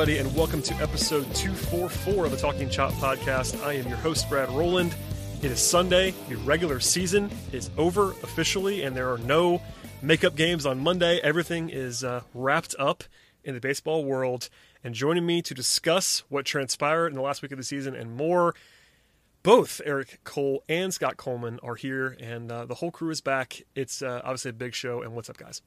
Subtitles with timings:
[0.00, 3.62] Everybody, and welcome to episode 244 of the Talking Chop podcast.
[3.62, 4.96] I am your host, Brad Rowland.
[5.42, 6.14] It is Sunday.
[6.30, 9.60] The regular season is over officially, and there are no
[10.00, 11.18] makeup games on Monday.
[11.18, 13.04] Everything is uh, wrapped up
[13.44, 14.48] in the baseball world.
[14.82, 18.16] And joining me to discuss what transpired in the last week of the season and
[18.16, 18.54] more,
[19.42, 23.60] both Eric Cole and Scott Coleman are here, and uh, the whole crew is back.
[23.74, 25.02] It's uh, obviously a big show.
[25.02, 25.60] And what's up, guys?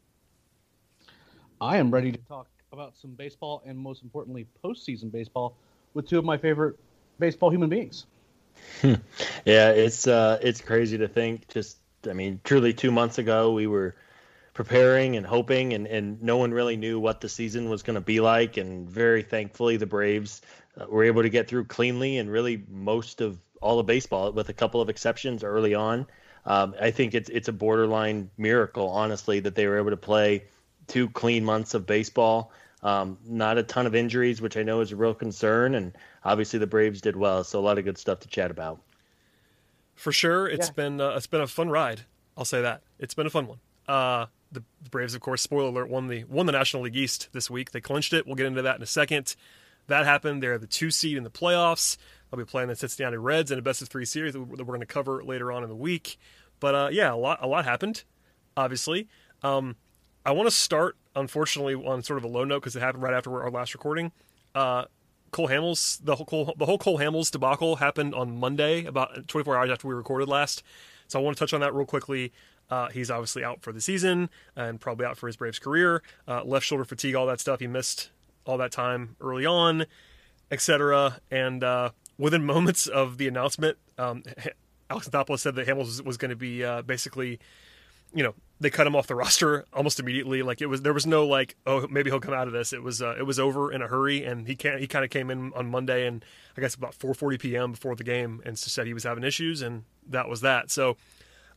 [1.62, 5.56] I am ready to talk about some baseball and most importantly postseason baseball
[5.94, 6.76] with two of my favorite
[7.20, 8.08] baseball human beings.
[8.84, 11.48] yeah, it's uh, it's crazy to think.
[11.48, 11.78] Just
[12.10, 13.96] I mean, truly, two months ago we were
[14.56, 18.02] preparing and hoping, and and no one really knew what the season was going to
[18.02, 18.58] be like.
[18.58, 20.42] And very thankfully, the Braves
[20.80, 24.50] uh, were able to get through cleanly and really most of all of baseball, with
[24.50, 26.08] a couple of exceptions early on.
[26.46, 30.46] Um, I think it's it's a borderline miracle, honestly, that they were able to play
[30.88, 32.52] two clean months of baseball.
[32.84, 35.96] Um, not a ton of injuries, which I know is a real concern, and
[36.26, 37.44] obviously the Braves did well.
[37.44, 38.82] So a lot of good stuff to chat about.
[39.96, 40.74] For sure, it's yeah.
[40.74, 42.02] been uh, it's been a fun ride.
[42.38, 43.60] I'll say that it's been a fun one.
[43.88, 47.30] Uh, the, the Braves, of course, spoiler alert, won the won the National League East
[47.32, 47.72] this week.
[47.72, 48.26] They clinched it.
[48.26, 49.36] We'll get into that in a second.
[49.88, 50.42] That happened.
[50.42, 51.98] They're the two seed in the playoffs.
[52.30, 54.80] They'll be playing the Cincinnati Reds in a best of three series that we're going
[54.80, 56.18] to cover later on in the week.
[56.60, 58.04] But uh, yeah, a lot a lot happened.
[58.56, 59.08] Obviously,
[59.42, 59.76] um,
[60.26, 63.14] I want to start, unfortunately, on sort of a low note because it happened right
[63.14, 64.12] after our last recording.
[64.56, 64.86] Uh,
[65.32, 69.58] Cole Hamels, the whole Cole, the whole Cole Hamels debacle happened on Monday, about 24
[69.58, 70.64] hours after we recorded last.
[71.08, 72.32] So I want to touch on that real quickly.
[72.70, 76.02] Uh, he's obviously out for the season and probably out for his Braves career.
[76.28, 77.60] Uh, left shoulder fatigue, all that stuff.
[77.60, 78.10] He missed
[78.46, 79.86] all that time early on,
[80.50, 81.20] etc.
[81.30, 84.24] And uh, within moments of the announcement, um,
[84.90, 87.40] Alex Anthopoulos said that Hamels was, was going to be uh, basically,
[88.14, 90.42] you know, they cut him off the roster almost immediately.
[90.42, 92.74] Like it was, there was no like, oh, maybe he'll come out of this.
[92.74, 94.80] It was, uh, it was over in a hurry, and he can't.
[94.80, 96.24] He kind of came in on Monday, and
[96.58, 97.72] I guess about 4:40 p.m.
[97.72, 100.72] before the game, and said he was having issues, and that was that.
[100.72, 100.98] So,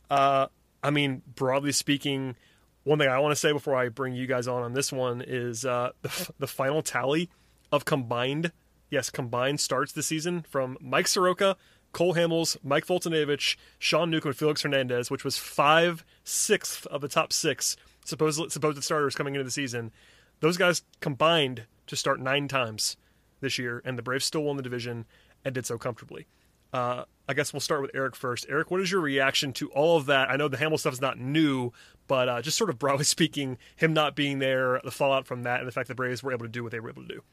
[0.09, 0.47] uh,
[0.83, 2.35] I mean, broadly speaking,
[2.83, 5.23] one thing I want to say before I bring you guys on on this one
[5.25, 7.29] is uh, the, the final tally
[7.71, 8.51] of combined,
[8.89, 11.57] yes, combined starts this season from Mike Soroka
[11.91, 17.31] Cole Hamels, Mike Foltynewicz, Sean Newcomb, Felix Hernandez, which was five sixth of the top
[17.31, 19.91] six supposed supposed starters coming into the season.
[20.39, 22.97] Those guys combined to start nine times
[23.41, 25.05] this year, and the Braves still won the division
[25.43, 26.27] and did so comfortably.
[26.73, 28.45] Uh, I guess we'll start with Eric first.
[28.49, 30.29] Eric, what is your reaction to all of that?
[30.29, 31.71] I know the Hamels stuff is not new,
[32.07, 35.59] but uh, just sort of broadly speaking, him not being there, the fallout from that,
[35.59, 37.23] and the fact the Braves were able to do what they were able to do.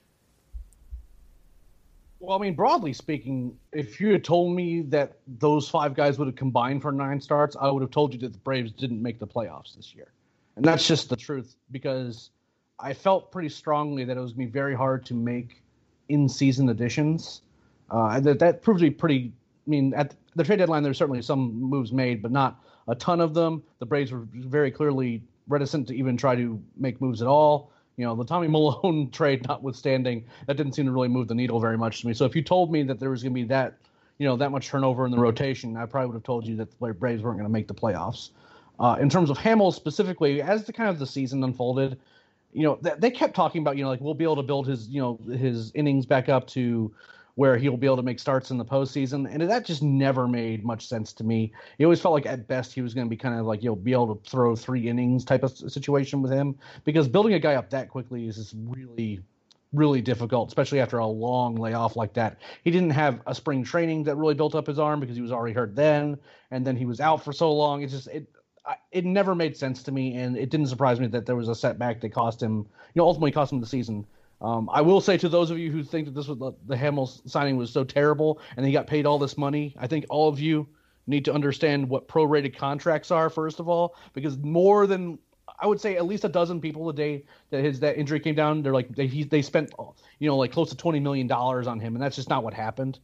[2.25, 6.27] Well, I mean, broadly speaking, if you had told me that those five guys would
[6.27, 9.19] have combined for nine starts, I would have told you that the Braves didn't make
[9.19, 10.11] the playoffs this year.
[10.57, 12.31] And that's just the truth because
[12.79, 15.63] I felt pretty strongly that it was going to be very hard to make
[16.09, 17.43] in season additions.
[17.91, 19.33] Uh, that, that proved to be pretty.
[19.67, 23.21] I mean, at the trade deadline, there's certainly some moves made, but not a ton
[23.21, 23.63] of them.
[23.81, 27.71] The Braves were very clearly reticent to even try to make moves at all.
[27.97, 31.60] You know, the Tommy Malone trade notwithstanding, that didn't seem to really move the needle
[31.60, 32.15] very much to me.
[32.15, 33.74] So if you told me that there was going to be that,
[34.19, 36.69] you know, that much turnover in the rotation, I probably would have told you that
[36.78, 38.30] the Braves weren't going to make the playoffs.
[38.78, 41.98] Uh, in terms of Hamels specifically, as the kind of the season unfolded,
[42.53, 44.66] you know, th- they kept talking about, you know, like we'll be able to build
[44.66, 46.92] his, you know, his innings back up to
[47.36, 49.28] where he'll be able to make starts in the postseason.
[49.31, 51.53] And that just never made much sense to me.
[51.78, 53.71] It always felt like at best he was going to be kind of like, you
[53.71, 57.41] know, be able to throw three innings type of situation with him because building a
[57.41, 59.21] guy up that quickly is just really,
[59.72, 62.39] really difficult, especially after a long layoff like that.
[62.63, 65.33] He didn't have a spring training that really built up his arm because he was
[65.33, 66.16] already hurt then.
[66.53, 67.83] And then he was out for so long.
[67.83, 68.28] It's just, it,
[68.92, 71.54] it never made sense to me, and it didn't surprise me that there was a
[71.54, 72.59] setback that cost him,
[72.95, 74.07] you know, ultimately cost him the season
[74.41, 76.77] Um, I will say to those of you who think that this was the, the
[76.77, 80.28] Hamels signing was so terrible and he got paid all this money, I think all
[80.28, 80.69] of you
[81.07, 85.19] need to understand what prorated contracts are first of all, because more than
[85.60, 88.34] I would say at least a dozen people a day that his that injury came
[88.34, 89.72] down, they're like they he, they spent
[90.19, 92.54] you know like close to twenty million dollars on him, and that's just not what
[92.54, 92.98] happened.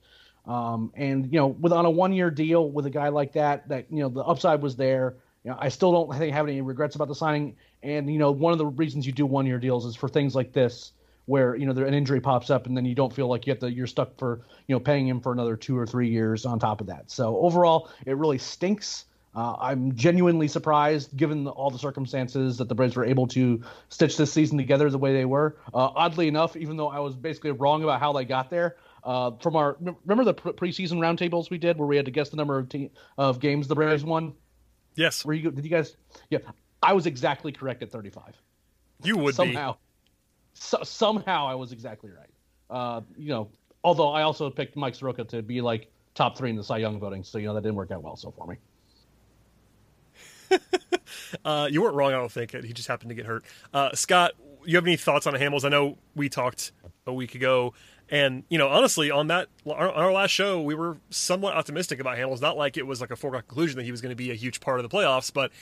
[0.47, 3.69] Um, and you know, with on a one year deal with a guy like that,
[3.69, 5.17] that you know the upside was there.
[5.45, 7.57] You know, I still don't think have any regrets about the signing.
[7.83, 10.35] And you know, one of the reasons you do one year deals is for things
[10.35, 10.93] like this,
[11.31, 13.53] where you know there, an injury pops up and then you don't feel like you
[13.53, 16.45] have to you're stuck for you know paying him for another two or three years
[16.45, 17.09] on top of that.
[17.09, 19.05] So overall, it really stinks.
[19.33, 23.63] Uh, I'm genuinely surprised, given the, all the circumstances, that the Braves were able to
[23.89, 25.57] stitch this season together the way they were.
[25.73, 28.75] Uh, oddly enough, even though I was basically wrong about how they got there,
[29.05, 32.37] uh, from our remember the preseason roundtables we did where we had to guess the
[32.37, 34.35] number of te- of games the Braves won.
[34.97, 35.25] Yes.
[35.25, 35.53] Were you?
[35.53, 35.97] Did you guys?
[36.29, 36.39] Yeah,
[36.83, 38.35] I was exactly correct at 35.
[39.05, 39.75] You would somehow.
[39.75, 39.79] Be.
[40.55, 42.31] So, somehow I was exactly right.
[42.69, 43.51] Uh, you know,
[43.83, 46.99] although I also picked Mike Soroka to be like top three in the Cy Young
[46.99, 48.57] voting, so you know that didn't work out well so for me.
[51.45, 52.53] uh, you weren't wrong, I don't think.
[52.53, 53.45] He just happened to get hurt.
[53.73, 54.33] Uh, Scott,
[54.65, 55.65] you have any thoughts on Hamels?
[55.65, 56.73] I know we talked
[57.07, 57.73] a week ago
[58.11, 62.19] and you know, honestly, on that on our last show, we were somewhat optimistic about
[62.19, 62.41] Hamels.
[62.41, 64.35] Not like it was like a foregone conclusion that he was going to be a
[64.35, 65.53] huge part of the playoffs, but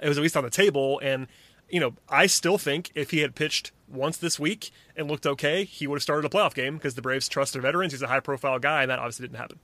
[0.00, 1.00] it was at least on the table.
[1.02, 1.26] And
[1.68, 5.64] you know, I still think if he had pitched once this week and looked okay,
[5.64, 7.92] he would have started a playoff game because the Braves trust their veterans.
[7.92, 9.58] He's a high profile guy, and that obviously didn't happen.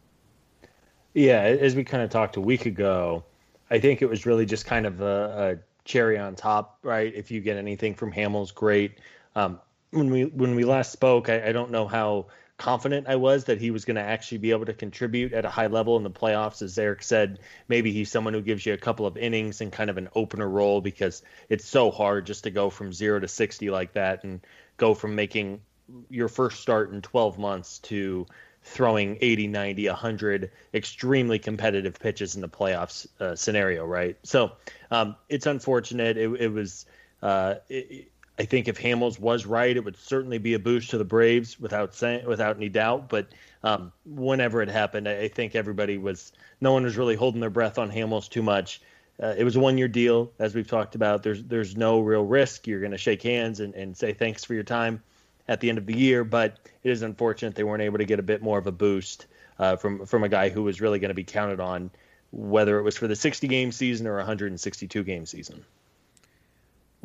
[1.15, 3.25] Yeah, as we kind of talked a week ago,
[3.71, 7.13] I think it was really just kind of a, a cherry on top, right?
[7.15, 8.99] If you get anything from Hamels, great.
[9.37, 9.61] Um,
[9.91, 12.27] when we when we last spoke, I, I don't know how
[12.65, 15.51] confident I was that he was going to actually be able to contribute at a
[15.51, 16.63] high level in the playoffs.
[16.63, 19.91] As Eric said, maybe he's someone who gives you a couple of innings and kind
[19.91, 23.69] of an opener role because it's so hard just to go from zero to 60
[23.69, 24.41] like that and
[24.79, 25.61] go from making
[26.09, 28.27] your first start in 12 months to
[28.63, 34.17] throwing 80, 90, 100 extremely competitive pitches in the playoffs uh, scenario, right?
[34.23, 34.53] So
[34.91, 36.17] um, it's unfortunate.
[36.17, 36.87] It, it was.
[37.23, 40.99] Uh, it, I think if Hamels was right, it would certainly be a boost to
[40.99, 43.09] the Braves without saying, without any doubt.
[43.09, 43.29] But
[43.63, 47.51] um, whenever it happened, I, I, think everybody was no one was really holding their
[47.51, 48.81] breath on Hamels too much.
[49.23, 51.23] Uh, it was a one year deal, as we've talked about.
[51.23, 52.67] There's there's no real risk.
[52.67, 55.03] You're going to shake hands and, and say thanks for your time
[55.47, 56.25] at the end of the year.
[56.25, 59.27] But it is unfortunate they weren't able to get a bit more of a boost
[59.61, 61.93] uh, from from a guy who was really going to be counted on,
[62.33, 65.65] whether it was for the 60 game season or 162 game season.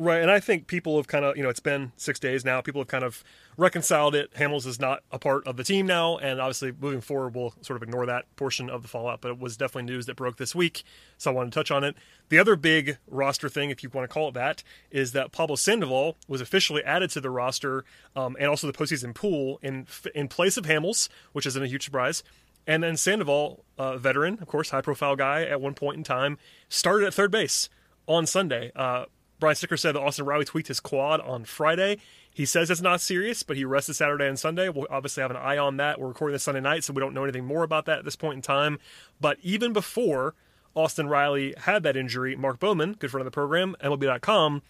[0.02, 2.62] Right, and I think people have kind of, you know, it's been six days now.
[2.62, 3.22] People have kind of
[3.58, 4.32] reconciled it.
[4.32, 7.76] Hamels is not a part of the team now, and obviously moving forward, we'll sort
[7.76, 9.20] of ignore that portion of the fallout.
[9.20, 10.84] But it was definitely news that broke this week,
[11.18, 11.96] so I wanted to touch on it.
[12.30, 15.56] The other big roster thing, if you want to call it that, is that Pablo
[15.56, 17.84] Sandoval was officially added to the roster
[18.16, 21.84] um, and also the postseason pool in in place of Hamels, which isn't a huge
[21.84, 22.22] surprise.
[22.66, 26.38] And then Sandoval, uh, veteran, of course, high profile guy at one point in time,
[26.70, 27.68] started at third base
[28.08, 28.72] on Sunday.
[28.74, 29.04] Uh,
[29.40, 31.98] Brian Snitker said that Austin Riley tweaked his quad on Friday.
[32.32, 34.68] He says it's not serious, but he rested Saturday and Sunday.
[34.68, 35.98] We'll obviously have an eye on that.
[35.98, 38.16] We're recording this Sunday night, so we don't know anything more about that at this
[38.16, 38.78] point in time.
[39.20, 40.34] But even before
[40.74, 44.62] Austin Riley had that injury, Mark Bowman, good friend of the program, MLB.com,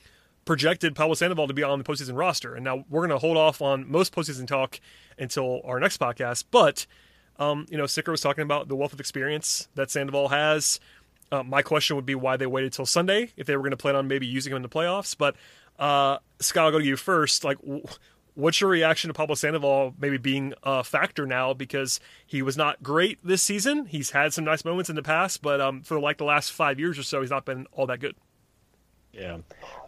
[0.45, 2.55] projected Pablo Sandoval to be on the postseason roster.
[2.55, 4.81] And now we're going to hold off on most postseason talk
[5.19, 6.45] until our next podcast.
[6.51, 6.87] But,
[7.39, 10.81] um, you know, Snitker was talking about the wealth of experience that Sandoval has
[11.33, 13.77] uh, my question would be why they waited till Sunday if they were going to
[13.77, 15.17] plan on maybe using him in the playoffs.
[15.17, 15.37] But
[15.79, 17.45] uh, Scott, I'll go to you first.
[17.45, 17.59] Like,
[18.35, 22.83] what's your reaction to Pablo Sandoval maybe being a factor now because he was not
[22.83, 23.87] great this season?
[23.87, 26.79] He's had some nice moments in the past, but um, for like the last five
[26.79, 28.17] years or so, he's not been all that good.
[29.13, 29.39] Yeah,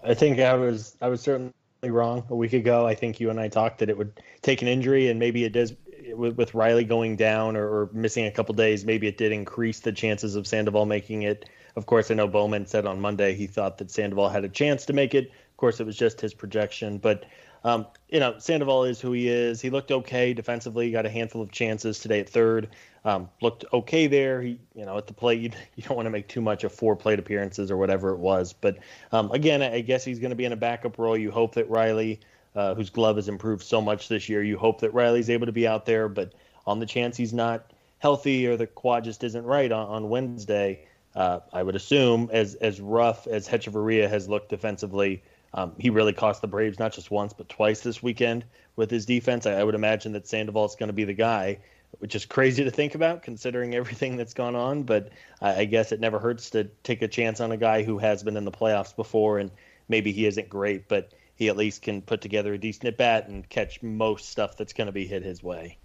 [0.02, 1.52] I think I was I was certainly
[1.84, 2.86] wrong a week ago.
[2.86, 5.52] I think you and I talked that it would take an injury, and maybe it
[5.52, 5.74] does
[6.12, 9.80] with, with Riley going down or, or, missing a couple days, maybe it did increase
[9.80, 11.48] the chances of Sandoval making it.
[11.76, 14.84] Of course, I know Bowman said on Monday he thought that Sandoval had a chance
[14.86, 15.26] to make it.
[15.26, 17.24] Of course, it was just his projection, but
[17.64, 19.60] um, you know, Sandoval is who he is.
[19.60, 20.90] He looked okay defensively.
[20.90, 22.68] Got a handful of chances today at third.
[23.04, 24.42] Um, looked okay there.
[24.42, 26.72] He, you know, at the plate, you, you don't want to make too much of
[26.72, 28.52] four plate appearances or whatever it was.
[28.52, 28.78] But
[29.12, 31.16] um, again, I guess he's going to be in a backup role.
[31.16, 32.20] You hope that Riley
[32.54, 34.42] uh, whose glove has improved so much this year.
[34.42, 36.32] You hope that Riley's able to be out there, but
[36.66, 40.86] on the chance he's not healthy or the quad just isn't right on, on Wednesday,
[41.14, 45.22] uh, I would assume as as rough as Hechavarria has looked defensively,
[45.54, 48.44] um, he really cost the Braves not just once but twice this weekend
[48.76, 49.46] with his defense.
[49.46, 51.58] I, I would imagine that Sandoval's going to be the guy,
[51.98, 54.82] which is crazy to think about considering everything that's gone on.
[54.82, 57.98] But I, I guess it never hurts to take a chance on a guy who
[57.98, 59.50] has been in the playoffs before and
[59.88, 63.26] maybe he isn't great, but he at least can put together a decent at bat
[63.26, 65.76] and catch most stuff that's going to be hit his way.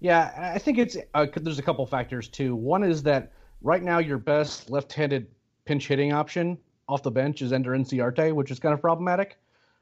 [0.00, 2.56] Yeah, I think it's uh, there's a couple factors too.
[2.56, 5.26] One is that right now your best left-handed
[5.66, 6.56] pinch hitting option
[6.88, 9.36] off the bench is Ender Inciarte, which is kind of problematic.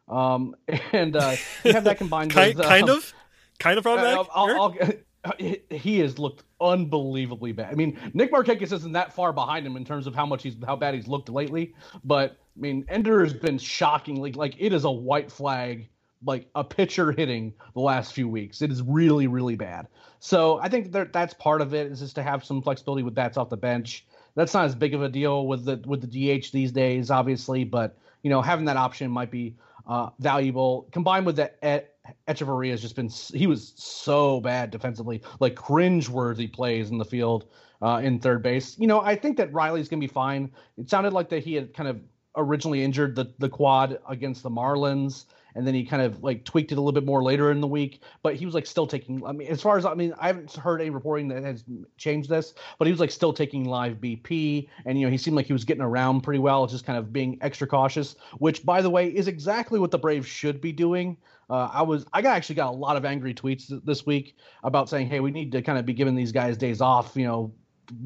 [0.09, 0.57] Um,
[0.93, 3.15] and uh, you have that combined kind, with kind of,
[3.61, 4.27] kind of problematic.
[4.35, 4.93] I'll, I'll, I'll,
[5.39, 7.73] he has looked unbelievably bad.
[7.73, 10.57] I mean, Nick Markakis isn't that far behind him in terms of how much he's
[10.67, 11.75] how bad he's looked lately.
[12.05, 15.89] But I mean, Ender has been shockingly like it is a white flag,
[16.25, 18.61] like a pitcher hitting the last few weeks.
[18.61, 19.89] It is really really bad.
[20.21, 23.15] So I think that that's part of it is just to have some flexibility with
[23.15, 24.07] bats off the bench.
[24.35, 27.65] That's not as big of a deal with the with the DH these days, obviously,
[27.65, 30.89] but you know having that option might be uh, valuable.
[30.93, 31.94] Combined with that,
[32.29, 37.47] Hechavarria has just been he was so bad defensively, like cringe-worthy plays in the field
[37.83, 38.79] uh, in third base.
[38.79, 40.51] You know, I think that Riley's gonna be fine.
[40.77, 42.01] It sounded like that he had kind of
[42.37, 46.73] originally injured the the quad against the Marlins and then he kind of like tweaked
[46.73, 48.03] it a little bit more later in the week.
[48.23, 49.25] But he was like still taking.
[49.25, 51.65] I mean, as far as I mean, I haven't heard any reporting that has
[51.97, 55.37] changed this, but he was like still taking live BP, and you know he seemed
[55.37, 58.17] like he was getting around pretty well, just kind of being extra cautious.
[58.39, 61.17] Which, by the way, is exactly what the Braves should be doing.
[61.51, 64.89] Uh, I was I got actually got a lot of angry tweets this week about
[64.89, 67.53] saying, hey, we need to kind of be giving these guys days off, you know,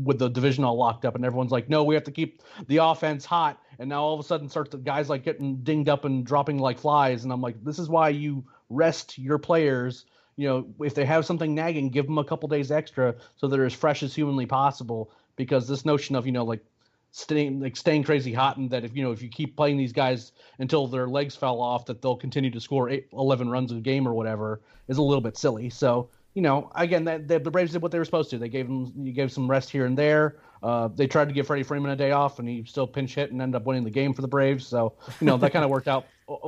[0.02, 2.78] with the division all locked up, and everyone's like, no, we have to keep the
[2.78, 3.61] offense hot.
[3.79, 6.59] And now all of a sudden, starts the guys like getting dinged up and dropping
[6.59, 7.25] like flies.
[7.25, 10.05] And I'm like, this is why you rest your players.
[10.37, 13.65] You know, if they have something nagging, give them a couple days extra so they're
[13.65, 15.11] as fresh as humanly possible.
[15.37, 16.65] Because this notion of you know like
[17.11, 19.93] staying like staying crazy hot and that if you know if you keep playing these
[19.93, 23.77] guys until their legs fell off that they'll continue to score eight, 11 runs a
[23.77, 27.73] game or whatever is a little bit silly so you know, again, the, the Braves
[27.73, 28.39] did what they were supposed to.
[28.39, 30.37] They gave him, you gave some rest here and there.
[30.63, 33.31] Uh, they tried to give Freddie Freeman a day off, and he still pinch hit
[33.31, 34.67] and ended up winning the game for the Braves.
[34.67, 36.07] So, you know, that kind of worked out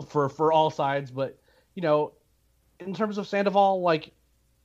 [0.08, 1.10] for for all sides.
[1.10, 1.38] But
[1.74, 2.12] you know,
[2.78, 4.12] in terms of Sandoval, like,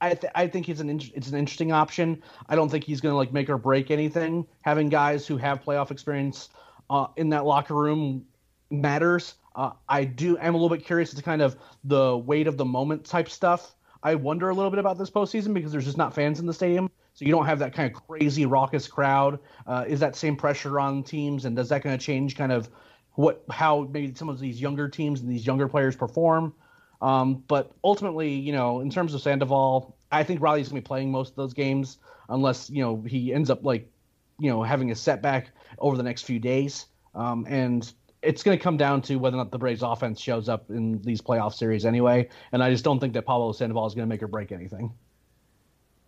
[0.02, 2.22] I th- I think he's an in- it's an interesting option.
[2.50, 4.48] I don't think he's going to like make or break anything.
[4.62, 6.50] Having guys who have playoff experience
[6.90, 8.26] uh, in that locker room
[8.72, 9.36] matters.
[9.56, 10.38] Uh, I do.
[10.38, 13.76] I'm a little bit curious to kind of the weight of the moment type stuff
[14.04, 16.54] I wonder a little bit about this postseason because there's just not fans in the
[16.54, 19.40] stadium, so you don't have that kind of crazy raucous crowd.
[19.66, 22.70] Uh, is that same pressure on teams, and does that going to change kind of
[23.14, 26.54] what how maybe some of these younger teams and these younger players perform?
[27.02, 30.88] Um, but ultimately, you know, in terms of Sandoval, I think Riley's going to be
[30.88, 31.98] playing most of those games
[32.30, 33.92] unless you know he ends up like
[34.40, 35.50] you know having a setback
[35.80, 36.86] over the next few days.
[37.14, 37.92] Um, and
[38.26, 41.02] it's going to come down to whether or not the Braves offense shows up in
[41.02, 42.28] these playoff series anyway.
[42.52, 44.94] And I just don't think that Pablo Sandoval is going to make or break anything.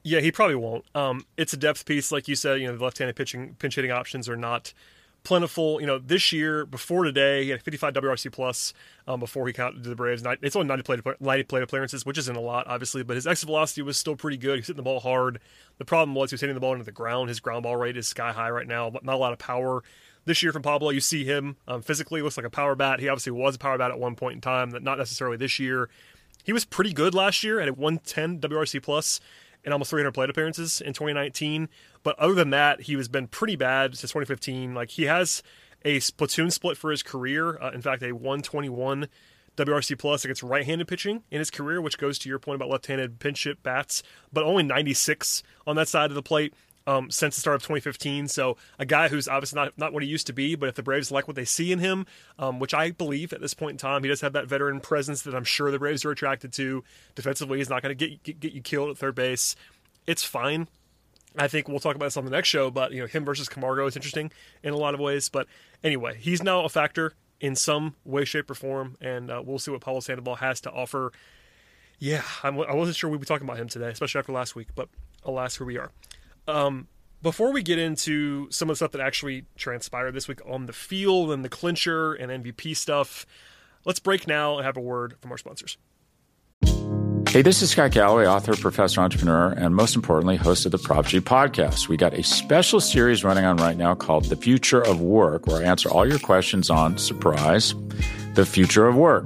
[0.03, 0.86] Yeah, he probably won't.
[0.95, 2.62] Um, it's a depth piece, like you said.
[2.62, 4.74] You know, the left-handed pitching pinch hitting options are not
[5.24, 5.81] plentiful.
[5.81, 8.74] You know, this year before today, he had 55 WRC plus
[9.07, 10.24] um, before he counted to the Braves.
[10.41, 13.47] It's only 90 plate 90 plate appearances, which isn't a lot, obviously, but his exit
[13.47, 14.57] velocity was still pretty good.
[14.57, 15.39] He's hitting the ball hard.
[15.77, 17.27] The problem was he was hitting the ball into the ground.
[17.27, 18.89] His ground ball rate is sky high right now.
[18.89, 19.83] But not a lot of power
[20.27, 20.91] this year from Pablo.
[20.91, 23.00] You see him um, physically looks like a power bat.
[23.00, 25.89] He obviously was a power bat at one point in time, not necessarily this year.
[26.43, 29.19] He was pretty good last year at a 110 WRC plus
[29.65, 31.67] and almost 300 plate appearances in 2019.
[32.03, 34.74] But other than that, he has been pretty bad since 2015.
[34.74, 35.41] Like he has
[35.84, 37.62] a platoon split for his career.
[37.62, 39.07] Uh, in fact, a 121
[39.57, 43.19] WRC plus against right-handed pitching in his career, which goes to your point about left-handed
[43.19, 46.53] pinch hit bats, but only 96 on that side of the plate
[46.88, 48.29] um, since the start of 2015.
[48.29, 50.84] So a guy who's obviously not not what he used to be, but if the
[50.84, 52.08] Braves like what they see in him,
[52.39, 55.22] um, which I believe at this point in time, he does have that veteran presence
[55.24, 56.84] that I'm sure the Braves are attracted to.
[57.13, 59.56] Defensively, he's not going to get, get you killed at third base.
[60.08, 60.67] It's fine.
[61.38, 63.50] I think we'll talk about this on the next show, but you know him versus
[63.50, 64.32] Camargo is interesting
[64.63, 65.29] in a lot of ways.
[65.29, 65.48] But
[65.84, 69.70] anyway, he's now a factor in some way, shape, or form, and uh, we'll see
[69.70, 71.12] what Pablo Sandoval has to offer.
[72.00, 74.56] Yeah, I'm, I was not sure we'd be talking about him today, especially after last
[74.56, 74.88] week, but
[75.24, 75.91] alas, here we are.
[76.48, 76.88] Um,
[77.22, 80.74] before we get into some of the stuff that actually transpired this week on the
[80.74, 83.25] field and the clincher and MVP stuff,
[83.86, 85.77] let's break now and have a word from our sponsors.
[87.30, 91.06] Hey, this is Scott Galloway, author, professor, entrepreneur, and most importantly, host of the Prop
[91.06, 91.89] G podcast.
[91.89, 95.62] We got a special series running on right now called The Future of Work, where
[95.62, 97.75] I answer all your questions on surprise,
[98.36, 99.25] the future of work.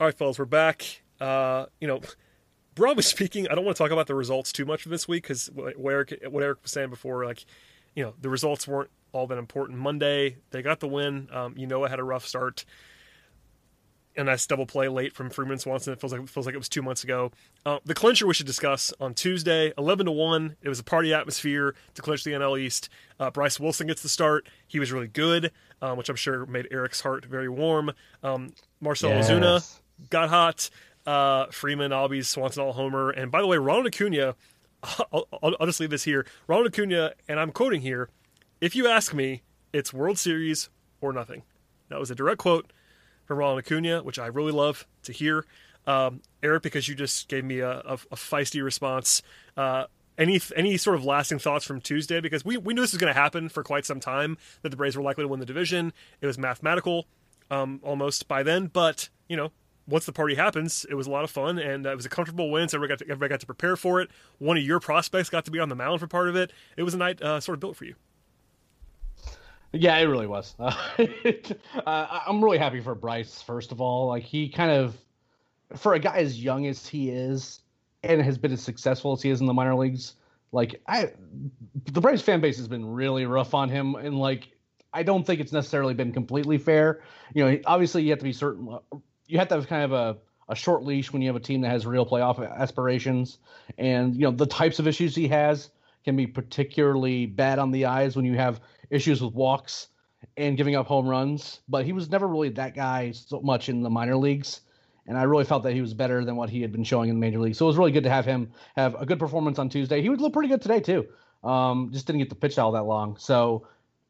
[0.00, 1.02] All right, fellas, we're back.
[1.20, 2.00] Uh, you know,
[2.74, 5.24] broadly speaking, I don't want to talk about the results too much for this week
[5.24, 7.44] because what Eric, what Eric was saying before, like,
[7.94, 9.78] you know, the results weren't all that important.
[9.78, 11.28] Monday, they got the win.
[11.32, 12.64] Um, you know, I had a rough start.
[14.16, 15.92] A nice double play late from Freeman Swanson.
[15.92, 17.30] It feels like it feels like it was two months ago.
[17.64, 20.56] Uh, the clincher we should discuss on Tuesday, eleven to one.
[20.60, 22.88] It was a party atmosphere to clinch the NL East.
[23.20, 24.48] Uh, Bryce Wilson gets the start.
[24.66, 27.92] He was really good, um, which I'm sure made Eric's heart very warm.
[28.24, 29.30] Um, Marcell Yes.
[29.30, 29.78] Ozuna
[30.10, 30.70] got hot.
[31.06, 33.10] Uh, Freeman, Albies, Swanson, all homer.
[33.10, 34.34] And by the way, Ronald Acuna.
[34.82, 36.26] I'll, I'll, I'll just leave this here.
[36.46, 38.10] Ronald Acuna, and I'm quoting here.
[38.60, 40.68] If you ask me, it's World Series
[41.00, 41.42] or nothing.
[41.88, 42.72] That was a direct quote
[43.24, 45.44] from Ronald Acuna, which I really love to hear.
[45.86, 49.22] Um, Eric, because you just gave me a, a, a feisty response.
[49.56, 49.84] Uh,
[50.18, 52.20] any any sort of lasting thoughts from Tuesday?
[52.20, 54.36] Because we, we knew this was going to happen for quite some time.
[54.62, 55.92] That the Braves were likely to win the division.
[56.20, 57.06] It was mathematical,
[57.50, 58.66] um, almost by then.
[58.66, 59.52] But you know,
[59.88, 62.08] once the party happens, it was a lot of fun and uh, it was a
[62.08, 62.68] comfortable win.
[62.68, 64.10] So everybody got to, everybody got to prepare for it.
[64.38, 66.52] One of your prospects got to be on the mound for part of it.
[66.76, 67.94] It was a night uh, sort of built for you.
[69.72, 70.54] Yeah, it really was.
[71.86, 73.40] Uh, I'm really happy for Bryce.
[73.40, 74.96] First of all, like he kind of,
[75.76, 77.60] for a guy as young as he is,
[78.02, 80.14] and has been as successful as he is in the minor leagues,
[80.52, 81.12] like I,
[81.92, 84.48] the Bryce fan base has been really rough on him, and like
[84.92, 87.02] I don't think it's necessarily been completely fair.
[87.34, 88.78] You know, obviously you have to be certain.
[89.28, 90.16] You have to have kind of a
[90.50, 93.38] a short leash when you have a team that has real playoff aspirations,
[93.76, 95.70] and you know the types of issues he has
[96.04, 98.60] can be particularly bad on the eyes when you have
[98.90, 99.88] issues with walks
[100.36, 101.60] and giving up home runs.
[101.68, 104.62] But he was never really that guy so much in the minor leagues.
[105.06, 107.16] And I really felt that he was better than what he had been showing in
[107.16, 107.54] the major league.
[107.54, 110.02] So it was really good to have him have a good performance on Tuesday.
[110.02, 111.06] He would look pretty good today too.
[111.42, 113.16] Um, just didn't get the pitch all that long.
[113.16, 113.66] So,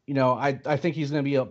[0.06, 1.46] you know, I, I think he's going to be a,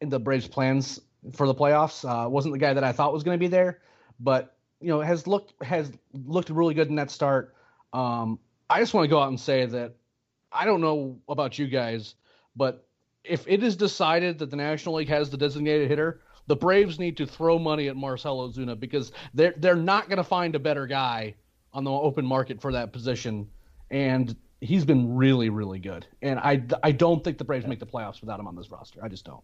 [0.00, 1.00] in the Braves' plans
[1.32, 2.04] for the playoffs.
[2.04, 3.80] Uh, wasn't the guy that I thought was going to be there,
[4.20, 7.54] but you know has looked has looked really good in that start.
[7.92, 9.94] Um, I just want to go out and say that
[10.52, 12.14] I don't know about you guys,
[12.56, 12.86] but
[13.24, 17.16] if it is decided that the National League has the designated hitter, the Braves need
[17.16, 20.86] to throw money at Marcell Ozuna because they're they're not going to find a better
[20.86, 21.34] guy
[21.72, 23.48] on the open market for that position,
[23.90, 26.06] and he's been really really good.
[26.22, 29.02] And I I don't think the Braves make the playoffs without him on this roster.
[29.02, 29.42] I just don't.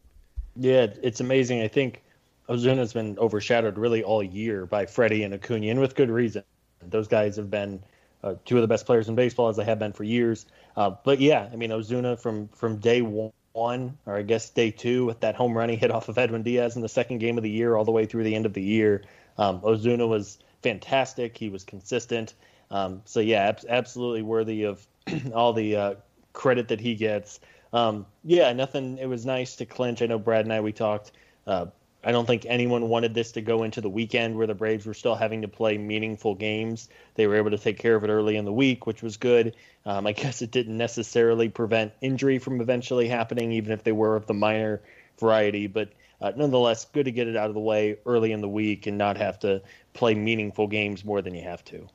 [0.56, 1.62] Yeah, it's amazing.
[1.62, 2.02] I think
[2.48, 6.42] Ozuna's been overshadowed really all year by Freddie and Acuna, and with good reason.
[6.82, 7.82] Those guys have been
[8.22, 10.46] uh, two of the best players in baseball, as they have been for years.
[10.76, 15.06] Uh, but yeah, I mean Ozuna from from day one, or I guess day two,
[15.06, 17.44] with that home run he hit off of Edwin Diaz in the second game of
[17.44, 19.02] the year, all the way through the end of the year.
[19.38, 21.36] Um, Ozuna was fantastic.
[21.36, 22.34] He was consistent.
[22.70, 24.86] Um, so yeah, ab- absolutely worthy of
[25.34, 25.94] all the uh,
[26.32, 27.40] credit that he gets.
[27.72, 28.98] Um, yeah, nothing.
[28.98, 30.02] It was nice to clinch.
[30.02, 31.12] I know Brad and I we talked.
[31.46, 31.66] Uh,
[32.02, 34.94] I don't think anyone wanted this to go into the weekend where the Braves were
[34.94, 36.88] still having to play meaningful games.
[37.14, 39.54] They were able to take care of it early in the week, which was good.
[39.85, 44.16] Um, I guess it didn't necessarily prevent injury from eventually happening, even if they were
[44.16, 44.80] of the minor
[45.18, 45.66] variety.
[45.66, 45.90] But
[46.22, 48.96] uh, nonetheless, good to get it out of the way early in the week and
[48.96, 51.87] not have to play meaningful games more than you have to.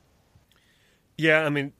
[1.16, 1.72] Yeah, I mean,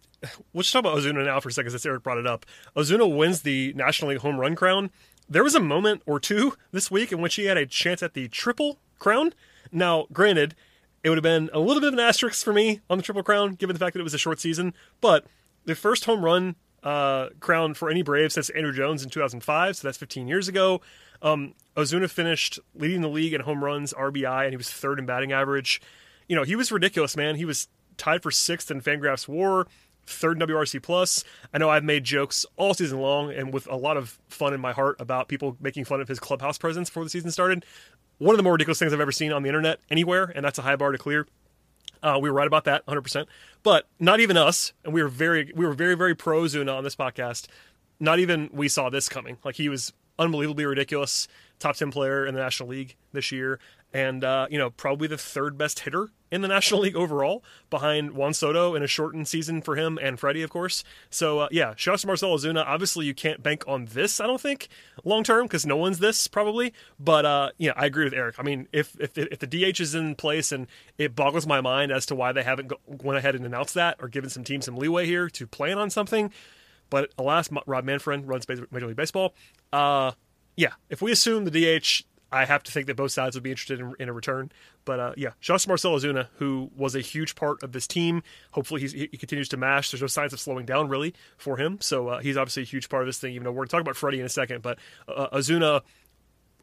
[0.55, 2.47] let's talk about Ozuna now for a second, since Eric brought it up.
[2.77, 4.91] Ozuna wins the National League home run crown.
[5.29, 8.15] There was a moment or two this week in which he had a chance at
[8.15, 9.35] the triple crown.
[9.73, 10.55] Now, granted,
[11.03, 13.23] it would have been a little bit of an asterisk for me on the triple
[13.23, 14.73] crown, given the fact that it was a short season.
[15.01, 15.27] But
[15.65, 19.89] the first home run uh, crown for any Brave since Andruw Jones in 2005, so
[19.89, 20.81] that's 15 years ago.
[21.23, 25.07] Um, Ozuna finished leading the league in home runs, RBI, and he was third in
[25.07, 25.81] batting average.
[26.29, 27.37] You know, he was ridiculous, man.
[27.37, 29.67] He was tied for sixth in Fangraphs WAR,
[30.07, 31.25] third WRC plus.
[31.53, 34.61] I know I've made jokes all season long and with a lot of fun in
[34.61, 37.65] my heart about people making fun of his clubhouse presence before the season started.
[38.19, 40.59] One of the more ridiculous things I've ever seen on the internet anywhere, and that's
[40.59, 41.27] a high bar to clear.
[42.03, 43.27] Uh, we were right about that, 100%.
[43.63, 46.85] But not even us, and we were very, we were very, very pro Zuna on
[46.85, 47.47] this podcast.
[47.99, 49.39] Not even we saw this coming.
[49.45, 51.29] Like he was unbelievably ridiculous.
[51.59, 53.59] Top 10 player in the National League this year.
[53.95, 58.13] And, uh, you know, probably the third best hitter in the National League overall, behind
[58.13, 60.85] Juan Soto in a shortened season for him and Freddie, of course.
[61.09, 62.65] So, uh, yeah, shout out to Marcell Ozuna.
[62.67, 64.69] Obviously, you can't bank on this, I don't think,
[65.03, 66.75] long term, because no one's this, probably.
[67.01, 68.37] But, uh, yeah, I agree with Eric.
[68.39, 70.67] I mean, if, if, if the DH is in place, and
[70.99, 73.97] it boggles my mind as to why they haven't go- went ahead and announced that
[74.01, 76.33] or given some teams some leeway here to plan on something.
[76.91, 79.35] But alas, Rob Manfred runs Major League Baseball.
[79.73, 80.13] Uh,
[80.57, 83.51] yeah, if we assume the DH, I have to think that both sides would be
[83.51, 84.51] interested in, in a return.
[84.85, 87.87] But uh, yeah, shout out to Marcell Ozuna, who was a huge part of this
[87.87, 88.23] team.
[88.53, 89.91] Hopefully, he continues to mash.
[89.91, 91.79] There's no signs of slowing down really for him.
[91.81, 93.33] So uh, he's obviously a huge part of this thing.
[93.35, 95.83] Even though we're going to talk about Freddie in a second, but uh, Ozuna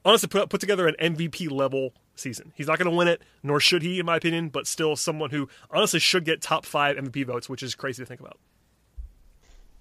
[0.04, 2.52] honestly put, put together an MVP level season.
[2.56, 4.50] He's not going to win it, nor should he, in my opinion.
[4.50, 8.06] But still, someone who honestly should get top five MVP votes, which is crazy to
[8.06, 8.38] think about.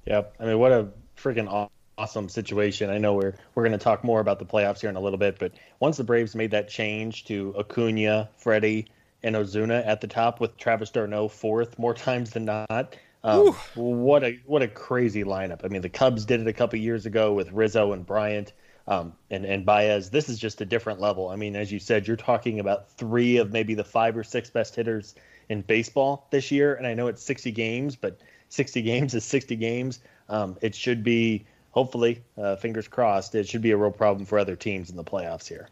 [0.07, 0.37] Yep.
[0.41, 2.91] I mean, what a freaking awesome situation.
[2.91, 5.19] I know we're we're going to talk more about the playoffs here in a little
[5.19, 8.89] bit, but once the Braves made that change to Acuna, Freddie,
[9.23, 12.97] and Ozuna at the top with Travis d'Arnaud fourth more times than not.
[13.25, 15.65] Um, what a what a crazy lineup!
[15.65, 18.53] I mean, the Cubs did it a couple years ago with Rizzo and Bryant,
[18.89, 20.11] um, and and Baez.
[20.11, 21.29] This is just a different level.
[21.29, 24.51] I mean, as you said, you're talking about three of maybe the five or six
[24.51, 25.15] best hitters
[25.49, 28.19] in baseball this year, and I know it's 60 games, but
[28.53, 30.01] 60 games is 60 games.
[30.29, 34.39] Um, it should be, hopefully, uh, fingers crossed, it should be a real problem for
[34.39, 35.69] other teams in the playoffs here.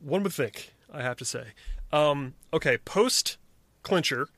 [0.00, 1.46] One would think, I have to say.
[1.90, 3.38] Um, okay, post
[3.82, 4.28] clincher,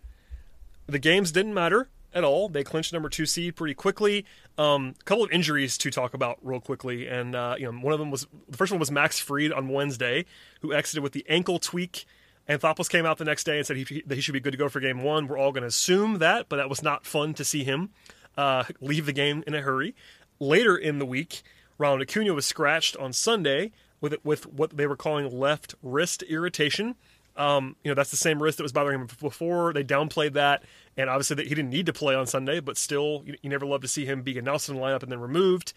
[0.87, 2.49] the games didn't matter at all.
[2.49, 4.25] They clinched number two seed pretty quickly.
[4.57, 7.93] Um, a couple of injuries to talk about real quickly, and uh, you know, one
[7.93, 10.27] of them was the first one was Max Fried on Wednesday,
[10.61, 12.07] who exited with the ankle tweak
[12.49, 14.59] Anthopoulos came out the next day and said he, that he should be good to
[14.59, 15.27] go for game one.
[15.27, 17.91] We're all going to assume that, but that was not fun to see him
[18.37, 19.95] uh, leave the game in a hurry.
[20.41, 21.43] Later in the week,
[21.79, 26.97] Ronald Acuna was scratched on Sunday with with what they were calling left wrist irritation.
[27.37, 29.73] Um, you know, that's the same wrist that was bothering him before.
[29.73, 30.63] They downplayed that,
[30.97, 33.67] and obviously that he didn't need to play on Sunday, but still, you, you never
[33.67, 35.73] love to see him be announced in the lineup and then removed.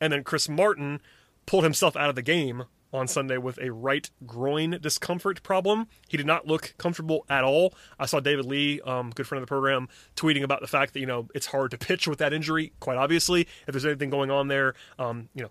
[0.00, 1.00] And then Chris Martin
[1.46, 5.86] pulled himself out of the game on Sunday with a right groin discomfort problem.
[6.08, 7.74] He did not look comfortable at all.
[7.98, 11.00] I saw David Lee, um, good friend of the program, tweeting about the fact that
[11.00, 12.72] you know it's hard to pitch with that injury.
[12.80, 15.50] Quite obviously, if there's anything going on there, um, you know.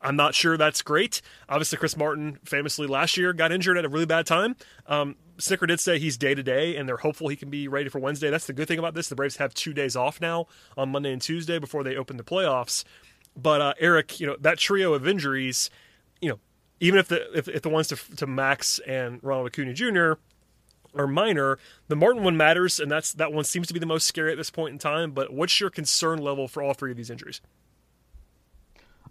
[0.00, 1.20] I'm not sure that's great.
[1.48, 4.54] Obviously, Chris Martin famously last year got injured at a really bad time.
[4.86, 7.88] Um, Snitker did say he's day to day, and they're hopeful he can be ready
[7.88, 8.30] for Wednesday.
[8.30, 9.08] That's the good thing about this.
[9.08, 12.22] The Braves have two days off now on Monday and Tuesday before they open the
[12.22, 12.84] playoffs.
[13.36, 15.68] But uh, Eric, you know that trio of injuries,
[16.20, 16.38] you know
[16.80, 20.12] even if the if, if the ones to, to Max and Ronald Acuna Jr.
[20.94, 24.06] are minor, the Martin one matters, and that's that one seems to be the most
[24.06, 25.12] scary at this point in time.
[25.12, 27.40] But what's your concern level for all three of these injuries?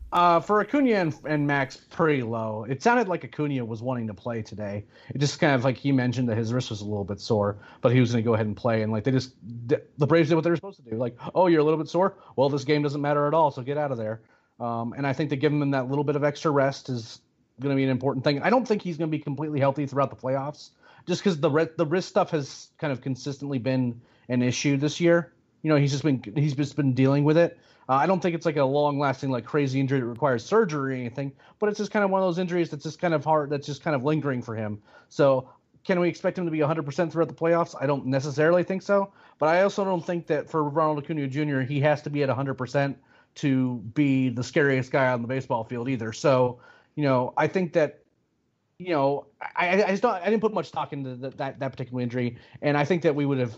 [0.09, 2.65] Uh, for Acuna and, and, Max, pretty low.
[2.69, 4.85] It sounded like Acuna was wanting to play today.
[5.13, 7.57] It just kind of like he mentioned that his wrist was a little bit sore,
[7.81, 8.83] but he was going to go ahead and play.
[8.83, 9.33] And like they just,
[9.67, 10.95] the Braves did what they were supposed to do.
[10.95, 12.15] Like, oh, you're a little bit sore.
[12.37, 14.21] Well, this game doesn't matter at all, so get out of there.
[14.61, 17.19] Um, and I think that giving him that little bit of extra rest is
[17.59, 18.41] going to be an important thing.
[18.41, 20.71] I don't think he's going to be completely healthy throughout the playoffs,
[21.07, 25.33] just because the the wrist stuff has kind of consistently been an issue this year.
[25.63, 27.57] You know, he's just been he's just been dealing with it.
[27.89, 30.95] Uh, I don't think it's like a long lasting like crazy injury that requires surgery
[30.95, 33.23] or anything, but it's just kind of one of those injuries that's just kind of
[33.23, 34.81] hard that's just kind of lingering for him.
[35.09, 35.49] So
[35.85, 37.73] can we expect him to be 100% throughout the playoffs?
[37.79, 41.61] I don't necessarily think so, but I also don't think that for Ronald Acuna Jr.
[41.61, 42.95] he has to be at 100%
[43.35, 46.11] to be the scariest guy on the baseball field either.
[46.11, 46.59] So
[46.97, 47.99] you know, I think that
[48.79, 51.71] you know, I, I just don't, I didn't put much stock into the, that that
[51.71, 53.55] particular injury, and I think that we would have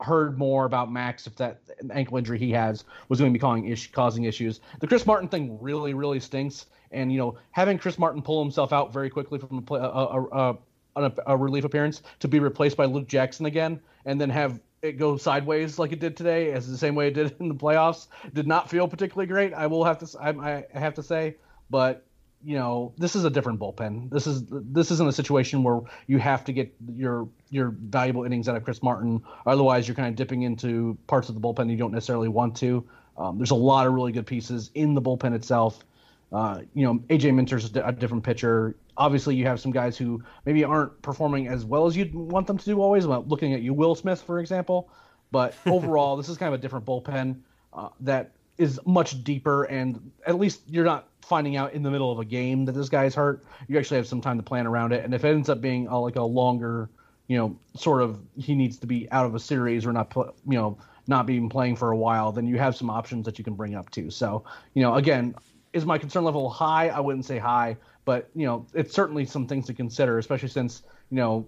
[0.00, 1.60] heard more about Max if that
[1.92, 4.60] ankle injury he has was going to be causing, ish, causing issues.
[4.80, 8.72] The Chris Martin thing really, really stinks, and you know, having Chris Martin pull himself
[8.72, 10.56] out very quickly from a, a,
[10.96, 14.92] a, a relief appearance to be replaced by Luke Jackson again, and then have it
[14.92, 18.08] go sideways like it did today, as the same way it did in the playoffs,
[18.32, 19.54] did not feel particularly great.
[19.54, 21.36] I will have to, I, I have to say,
[21.70, 22.04] but
[22.44, 24.10] you know this is a different bullpen.
[24.10, 28.48] This is this isn't a situation where you have to get your your valuable innings
[28.48, 29.22] out of Chris Martin.
[29.46, 32.86] Otherwise, you're kind of dipping into parts of the bullpen you don't necessarily want to.
[33.16, 35.84] Um, there's a lot of really good pieces in the bullpen itself.
[36.30, 38.76] Uh, you know, AJ Minter's a different pitcher.
[38.96, 42.58] Obviously, you have some guys who maybe aren't performing as well as you'd want them
[42.58, 43.06] to do always.
[43.06, 44.90] looking at you, Will Smith, for example.
[45.30, 47.40] But overall, this is kind of a different bullpen
[47.72, 52.10] uh, that is much deeper, and at least you're not finding out in the middle
[52.10, 54.92] of a game that this guy's hurt, you actually have some time to plan around
[54.92, 55.04] it.
[55.04, 56.88] And if it ends up being a, like a longer,
[57.26, 60.36] you know, sort of he needs to be out of a series or not, you
[60.46, 63.54] know, not being playing for a while, then you have some options that you can
[63.54, 64.10] bring up too.
[64.10, 65.34] So, you know, again,
[65.72, 66.88] is my concern level high?
[66.88, 70.82] I wouldn't say high, but you know, it's certainly some things to consider, especially since
[71.10, 71.46] you know,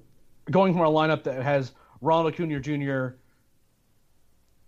[0.50, 3.16] going from a lineup that has Ronald Acuna Jr.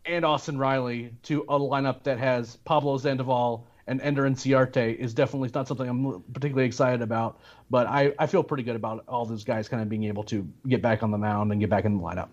[0.04, 5.50] and Austin Riley to a lineup that has Pablo Sandoval and Ender Inciarte is definitely
[5.54, 7.40] not something I'm particularly excited about.
[7.70, 10.48] But I, I feel pretty good about all those guys kind of being able to
[10.66, 12.28] get back on the mound and get back in the lineup.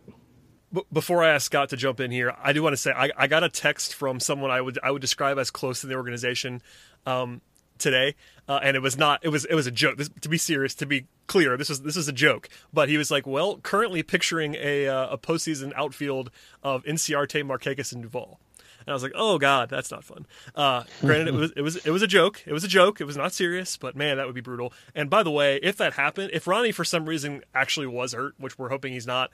[0.93, 3.27] Before I ask Scott to jump in here, I do want to say I, I
[3.27, 6.61] got a text from someone I would I would describe as close to the organization
[7.07, 7.41] um,
[7.79, 8.15] today,
[8.47, 9.97] uh, and it was not it was it was a joke.
[9.97, 12.49] This, to be serious, to be clear, this is this is a joke.
[12.71, 16.29] But he was like, "Well, currently picturing a uh, a postseason outfield
[16.61, 18.39] of Inciarte, Markakis, and Duvall."
[18.79, 21.75] And I was like, "Oh God, that's not fun." Uh, granted, it was it was
[21.77, 22.43] it was a joke.
[22.45, 23.01] It was a joke.
[23.01, 24.73] It was not serious, but man, that would be brutal.
[24.95, 28.35] And by the way, if that happened, if Ronnie for some reason actually was hurt,
[28.37, 29.31] which we're hoping he's not,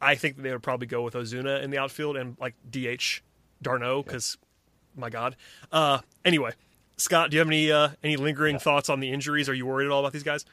[0.00, 3.22] I think they would probably go with Ozuna in the outfield and like DH
[3.62, 4.38] d'Arnaud because,
[4.96, 5.36] my God.
[5.72, 6.52] Uh, anyway,
[6.96, 8.60] Scott, do you have any uh, any lingering yeah.
[8.60, 9.48] thoughts on the injuries?
[9.48, 10.44] Are you worried at all about these guys?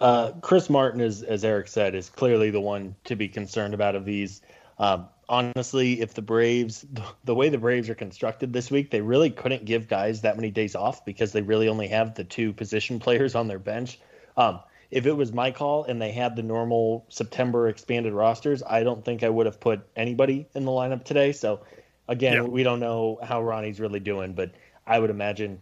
[0.00, 3.94] Uh, Chris Martin, is, as Eric said, is clearly the one to be concerned about
[3.94, 4.42] of these.
[4.78, 6.84] Um, honestly, if the Braves,
[7.24, 10.50] the way the Braves are constructed this week, they really couldn't give guys that many
[10.50, 13.98] days off because they really only have the two position players on their bench.
[14.36, 14.60] Um,
[14.90, 19.04] if it was my call and they had the normal September expanded rosters, I don't
[19.04, 21.32] think I would have put anybody in the lineup today.
[21.32, 21.60] So,
[22.06, 22.42] again, yeah.
[22.42, 24.52] we don't know how Ronnie's really doing, but
[24.86, 25.60] I would imagine.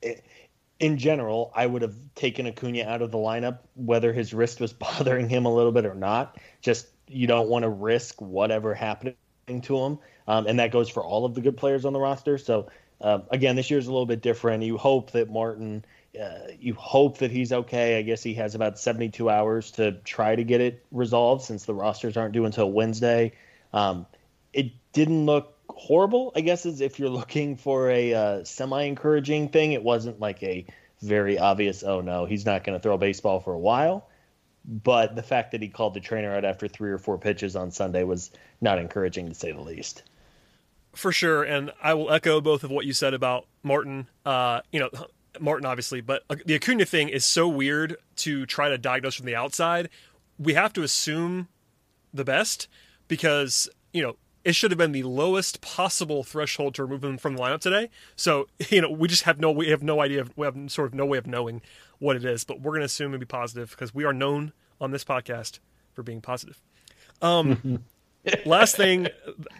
[0.00, 0.24] It,
[0.78, 4.72] in general, I would have taken Acuna out of the lineup, whether his wrist was
[4.74, 6.38] bothering him a little bit or not.
[6.60, 9.16] Just you don't want to risk whatever happening
[9.62, 12.38] to him, um, and that goes for all of the good players on the roster.
[12.38, 12.68] So
[13.00, 14.62] uh, again, this year's a little bit different.
[14.62, 15.84] You hope that Martin,
[16.20, 17.98] uh, you hope that he's okay.
[17.98, 21.74] I guess he has about 72 hours to try to get it resolved since the
[21.74, 23.32] rosters aren't due until Wednesday.
[23.72, 24.06] Um,
[24.52, 29.50] it didn't look horrible, I guess, is if you're looking for a uh, semi encouraging
[29.50, 29.72] thing.
[29.72, 30.66] It wasn't like a
[31.02, 34.08] very obvious, oh no, he's not going to throw baseball for a while.
[34.66, 37.70] But the fact that he called the trainer out after three or four pitches on
[37.70, 40.02] Sunday was not encouraging to say the least.
[40.92, 41.44] For sure.
[41.44, 44.08] And I will echo both of what you said about Martin.
[44.24, 44.90] Uh, you know,
[45.38, 49.26] Martin, obviously, but uh, the Acuna thing is so weird to try to diagnose from
[49.26, 49.88] the outside.
[50.38, 51.48] We have to assume
[52.12, 52.66] the best
[53.08, 57.34] because, you know, it should have been the lowest possible threshold to remove him from
[57.34, 57.90] the lineup today.
[58.14, 60.94] So you know we just have no we have no idea we have sort of
[60.94, 61.62] no way of knowing
[61.98, 64.52] what it is, but we're going to assume it'll be positive because we are known
[64.80, 65.58] on this podcast
[65.92, 66.60] for being positive.
[67.22, 67.84] Um,
[68.46, 69.08] last thing,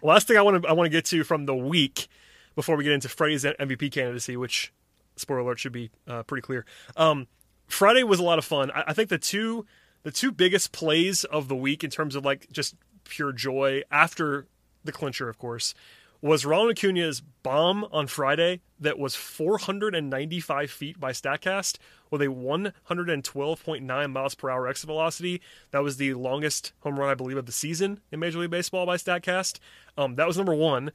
[0.02, 2.08] last thing I want to I want to get to from the week
[2.54, 4.72] before we get into Freddie's MVP candidacy, which
[5.16, 6.64] spoiler alert should be uh, pretty clear.
[6.96, 7.26] Um,
[7.66, 8.70] Friday was a lot of fun.
[8.70, 9.66] I, I think the two
[10.02, 14.46] the two biggest plays of the week in terms of like just pure joy after
[14.84, 15.74] the clincher, of course,
[16.20, 21.78] was Ronald Acuna's bomb on Friday that was 495 feet by StatCast
[22.10, 25.40] with a 112.9 miles per hour exit velocity.
[25.70, 28.86] That was the longest home run, I believe, of the season in Major League Baseball
[28.86, 29.58] by StatCast.
[29.96, 30.92] Um, that was number one.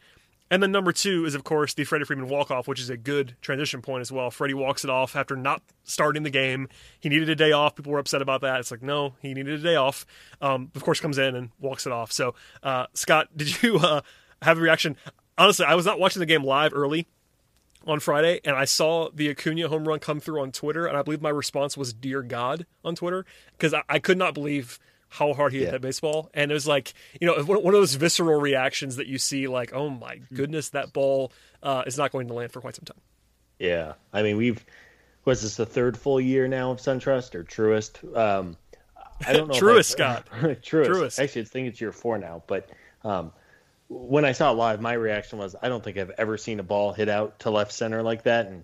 [0.51, 2.97] And then number two is, of course, the Freddie Freeman walk off, which is a
[2.97, 4.29] good transition point as well.
[4.29, 6.67] Freddie walks it off after not starting the game.
[6.99, 7.75] He needed a day off.
[7.75, 8.59] People were upset about that.
[8.59, 10.05] It's like, no, he needed a day off.
[10.41, 12.11] Um, of course, comes in and walks it off.
[12.11, 14.01] So, uh, Scott, did you uh,
[14.41, 14.97] have a reaction?
[15.37, 17.07] Honestly, I was not watching the game live early
[17.87, 21.01] on Friday, and I saw the Acuna home run come through on Twitter, and I
[21.01, 23.25] believe my response was "Dear God" on Twitter
[23.57, 24.79] because I, I could not believe
[25.11, 26.29] how hard he hit that baseball.
[26.33, 29.73] And it was like, you know, one of those visceral reactions that you see, like,
[29.73, 30.35] oh my hmm.
[30.35, 33.01] goodness, that ball uh, is not going to land for quite some time.
[33.59, 33.93] Yeah.
[34.13, 34.63] I mean, we've,
[35.25, 38.17] was this the third full year now of SunTrust or Truist?
[38.17, 38.55] Um,
[39.27, 39.53] I don't know.
[39.53, 40.27] Truist, Scott.
[40.31, 40.87] Truist.
[40.87, 41.19] Truist.
[41.21, 42.41] Actually, I think it's year four now.
[42.47, 42.69] But
[43.03, 43.33] um,
[43.91, 46.63] when I saw it live, my reaction was, I don't think I've ever seen a
[46.63, 48.47] ball hit out to left center like that.
[48.47, 48.63] And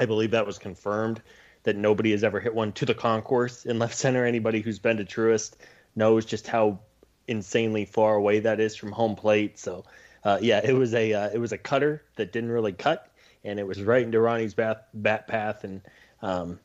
[0.00, 1.22] I believe that was confirmed
[1.62, 4.26] that nobody has ever hit one to the concourse in left center.
[4.26, 5.54] Anybody who's been to Truist
[5.94, 6.80] knows just how
[7.28, 9.60] insanely far away that is from home plate.
[9.60, 9.84] So,
[10.24, 13.08] uh, yeah, it was a uh, it was a cutter that didn't really cut,
[13.44, 15.82] and it was right into Ronnie's bat bat path, and
[16.20, 16.58] um,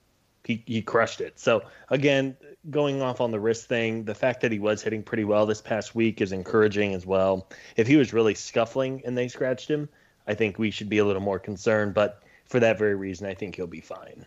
[0.46, 1.40] he he crushed it.
[1.40, 2.36] So again,
[2.70, 5.62] going off on the wrist thing, the fact that he was hitting pretty well this
[5.62, 7.48] past week is encouraging as well.
[7.76, 9.90] If he was really scuffling and they scratched him,
[10.28, 11.94] I think we should be a little more concerned.
[11.94, 14.26] But for that very reason, I think he'll be fine.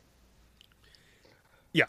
[1.73, 1.87] Yeah,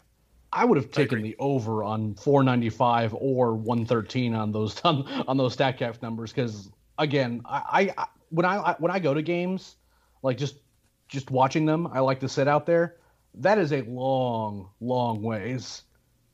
[0.52, 5.56] I would have taken the over on 495 or 113 on those on, on those
[5.56, 9.76] Statcast numbers because again, I, I when I when I go to games,
[10.22, 10.56] like just
[11.08, 12.96] just watching them, I like to sit out there.
[13.34, 15.82] That is a long, long ways.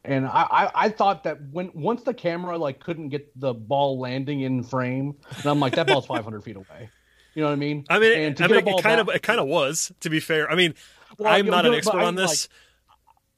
[0.07, 3.99] And I, I, I thought that when once the camera like couldn't get the ball
[3.99, 6.91] landing in frame, and I'm like that ball's 500 feet away.
[7.35, 7.85] You know what I mean?
[7.89, 9.41] I mean, And to I get mean, a ball it kind back- of it kind
[9.41, 9.93] of was.
[10.01, 10.75] To be fair, I mean,
[11.19, 12.49] Well, I'm you not know, an expert on this.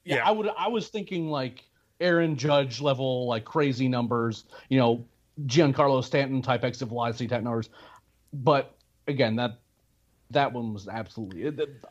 [0.04, 0.28] yeah, yeah.
[0.28, 0.48] I would.
[0.58, 1.64] I was thinking like
[2.00, 4.44] Aaron Judge level, like crazy numbers.
[4.68, 5.04] You know,
[5.46, 7.70] Giancarlo Stanton type exit velocity type numbers.
[8.32, 8.74] But
[9.06, 9.60] again, that
[10.30, 11.44] that one was absolutely.
[11.44, 11.84] It, it-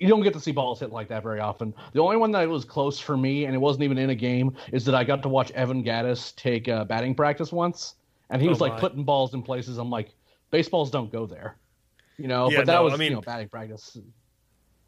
[0.00, 1.74] you don't get to see balls hit like that very often.
[1.92, 4.56] The only one that was close for me, and it wasn't even in a game,
[4.72, 7.94] is that I got to watch Evan Gattis take uh, batting practice once,
[8.30, 9.78] and he Oh, was like putting balls in places.
[9.78, 10.14] I'm like,
[10.50, 11.56] baseballs don't go there,
[12.16, 12.50] you know.
[12.50, 13.96] Yeah, but that no, was I mean- you know batting practice.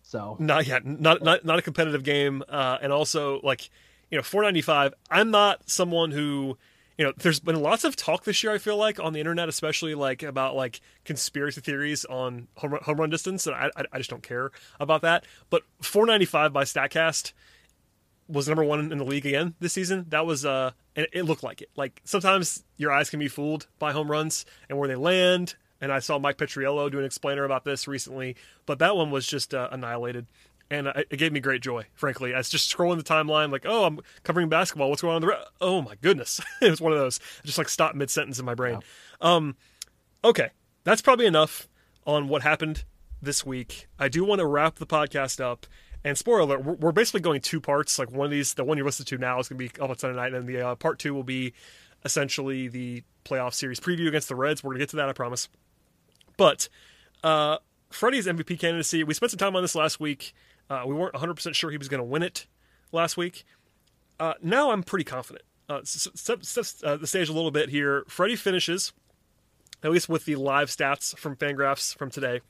[0.03, 3.71] So not yet not not not a competitive game uh and also like
[4.11, 6.59] you know 495 i'm not someone who
[7.03, 9.49] you know there's been lots of talk this year i feel like on the internet
[9.49, 13.99] especially like about like conspiracy theories on home run, home run distance and I, I
[13.99, 15.25] just don't care about that.
[15.51, 17.33] But 495 by statcast
[18.29, 20.07] was number one in the league again this season.
[20.11, 21.71] That was uh and it looked like it.
[21.75, 25.91] Like sometimes your eyes can be fooled by home runs and where they land and
[25.93, 28.37] I saw Mike Petriello do an explainer about this recently,
[28.67, 30.29] but that one was just uh, annihilated,
[30.73, 31.87] and it gave me great joy.
[31.95, 34.89] Frankly, I was just scrolling the timeline, like, oh, I'm covering basketball.
[34.89, 35.23] What's going on?
[35.23, 35.45] in The re-?
[35.61, 37.21] oh my goodness, it was one of those.
[37.43, 38.81] I just like stopped mid sentence in my brain.
[39.21, 39.57] Um,
[40.25, 40.51] okay,
[40.85, 41.69] that's probably enough
[42.07, 42.85] on what happened
[43.21, 43.87] this week.
[43.99, 45.67] I do want to wrap the podcast up.
[46.05, 47.97] And spoiler alert, we're, we're basically going two parts.
[47.97, 49.89] Like one of these, the one you're listening to now is going to be up
[49.89, 51.53] on Sunday night, and then the uh, part two will be
[52.05, 54.65] essentially the playoff series preview against the Reds.
[54.65, 55.49] We're going to get to that, I promise.
[56.37, 56.69] But
[57.23, 57.59] uh,
[57.91, 60.35] Freddie's MVP candidacy, we spent some time on this last week.
[60.73, 62.47] Uh, we weren't 100% sure he was going to win it
[62.93, 63.45] last week.
[64.19, 65.45] Uh, now I'm pretty confident.
[65.69, 68.05] Uh, uh, the stage a little bit here.
[68.09, 68.95] Freddie finishes,
[69.83, 72.41] at least with the live stats from Fangraphs from today,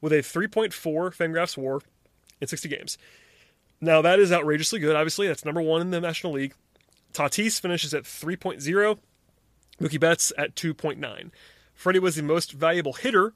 [0.00, 1.80] with a 3.4 Fangraphs WAR
[2.40, 2.98] in 60 games.
[3.80, 4.96] Now that is outrageously good.
[4.96, 6.54] Obviously, that's number one in the National League.
[7.12, 8.98] Tatis finishes at 3.0.
[9.80, 11.30] Mookie Betts at 2.9.
[11.74, 13.34] Freddie was the most valuable hitter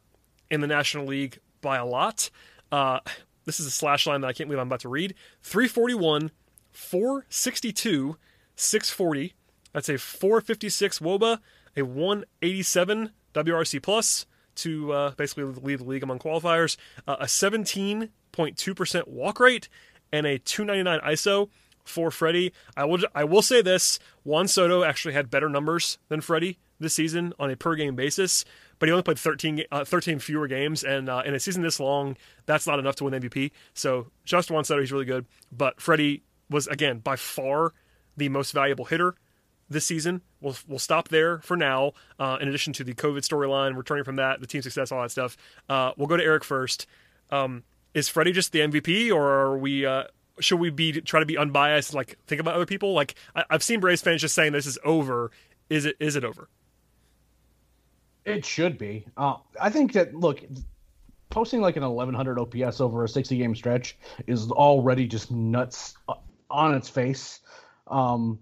[0.50, 2.28] in the National League by a lot.
[2.72, 2.98] Uh,
[3.44, 5.14] this is a slash line that I can't believe I'm about to read.
[5.42, 6.30] 341,
[6.72, 8.16] 462,
[8.56, 9.34] 640.
[9.72, 11.38] That's a 456 WOBA,
[11.76, 14.26] a 187 WRC plus
[14.56, 16.76] to uh, basically lead the league among qualifiers,
[17.08, 19.68] uh, a 17.2% walk rate,
[20.12, 21.48] and a 299 ISO
[21.84, 22.52] for Freddie.
[22.76, 26.94] I will I will say this: Juan Soto actually had better numbers than Freddie this
[26.94, 28.44] season on a per game basis,
[28.78, 31.80] but he only played 13, uh, 13 fewer games, and uh, in a season this
[31.80, 33.50] long, that's not enough to win MVP.
[33.74, 37.72] So just Juan Soto, he's really good, but Freddie was again by far
[38.16, 39.14] the most valuable hitter
[39.68, 40.22] this season.
[40.40, 41.92] We'll we'll stop there for now.
[42.18, 45.10] Uh, in addition to the COVID storyline, returning from that, the team success, all that
[45.10, 45.36] stuff.
[45.68, 46.86] Uh, we'll go to Eric first.
[47.30, 49.86] Um, is Freddie just the MVP, or are we?
[49.86, 50.04] Uh,
[50.40, 51.94] should we be try to be unbiased?
[51.94, 52.92] Like think about other people.
[52.92, 55.30] Like I, I've seen Braves fans just saying this is over.
[55.70, 55.96] Is it?
[56.00, 56.48] Is it over?
[58.24, 59.06] It should be.
[59.16, 60.42] Uh, I think that look,
[61.30, 66.14] posting like an 1100 OPS over a 60 game stretch is already just nuts uh,
[66.50, 67.40] on its face.
[67.88, 68.38] Um,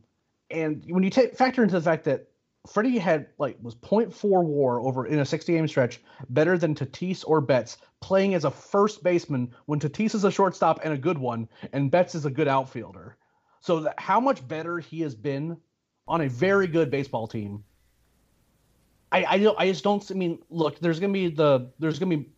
[0.51, 2.29] and when you take factor into the fact that
[2.71, 7.25] Freddie had like was 0.4 WAR over in a 60 game stretch, better than Tatis
[7.27, 11.19] or Betts playing as a first baseman when Tatis is a shortstop and a good
[11.19, 13.17] one, and Betts is a good outfielder.
[13.61, 15.57] So that how much better he has been
[16.07, 17.65] on a very good baseball team
[19.13, 20.11] I I, I just don't.
[20.11, 22.31] I mean, look, there's gonna be the there's gonna be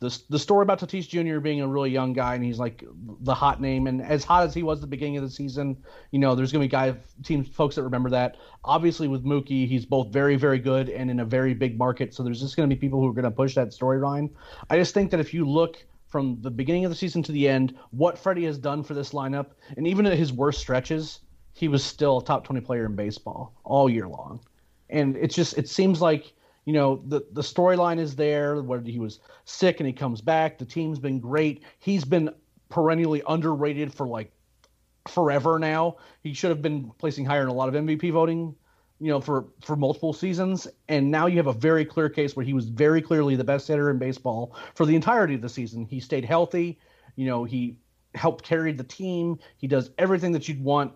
[0.00, 1.40] the the story about Tatis Jr.
[1.40, 2.84] being a really young guy and he's like
[3.20, 5.76] the hot name and as hot as he was at the beginning of the season,
[6.12, 8.36] you know, there's gonna be guy teams folks that remember that.
[8.64, 12.22] Obviously, with Mookie, he's both very very good and in a very big market, so
[12.22, 14.30] there's just gonna be people who are gonna push that storyline.
[14.70, 17.48] I just think that if you look from the beginning of the season to the
[17.48, 21.20] end, what Freddie has done for this lineup, and even at his worst stretches,
[21.52, 24.40] he was still a top 20 player in baseball all year long
[24.90, 26.32] and it's just it seems like
[26.64, 30.58] you know the the storyline is there where he was sick and he comes back.
[30.58, 31.62] The team's been great.
[31.78, 32.30] He's been
[32.68, 34.32] perennially underrated for like
[35.08, 35.96] forever now.
[36.22, 38.54] He should have been placing higher in a lot of mvp voting
[39.00, 40.66] you know for for multiple seasons.
[40.88, 43.68] And now you have a very clear case where he was very clearly the best
[43.68, 45.84] hitter in baseball for the entirety of the season.
[45.84, 46.78] He stayed healthy.
[47.16, 47.78] You know he
[48.14, 49.38] helped carry the team.
[49.56, 50.92] He does everything that you'd want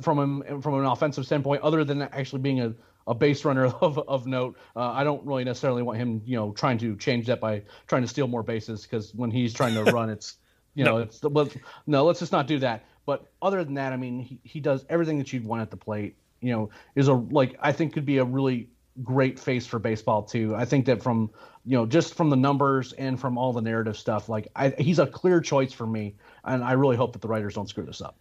[0.00, 2.74] from him from an offensive standpoint, other than actually being a,
[3.06, 4.56] a base runner of, of note.
[4.74, 8.02] Uh, I don't really necessarily want him, you know, trying to change that by trying
[8.02, 10.36] to steal more bases because when he's trying to run, it's,
[10.74, 11.48] you know, it's well,
[11.86, 12.84] no, let's just not do that.
[13.06, 15.76] But other than that, I mean, he, he does everything that you'd want at the
[15.76, 16.16] plate.
[16.40, 18.68] You know, is a like I think could be a really
[19.02, 20.54] great face for baseball too.
[20.54, 21.30] I think that from
[21.64, 24.98] you know just from the numbers and from all the narrative stuff, like I, he's
[24.98, 28.02] a clear choice for me, and I really hope that the writers don't screw this
[28.02, 28.16] up.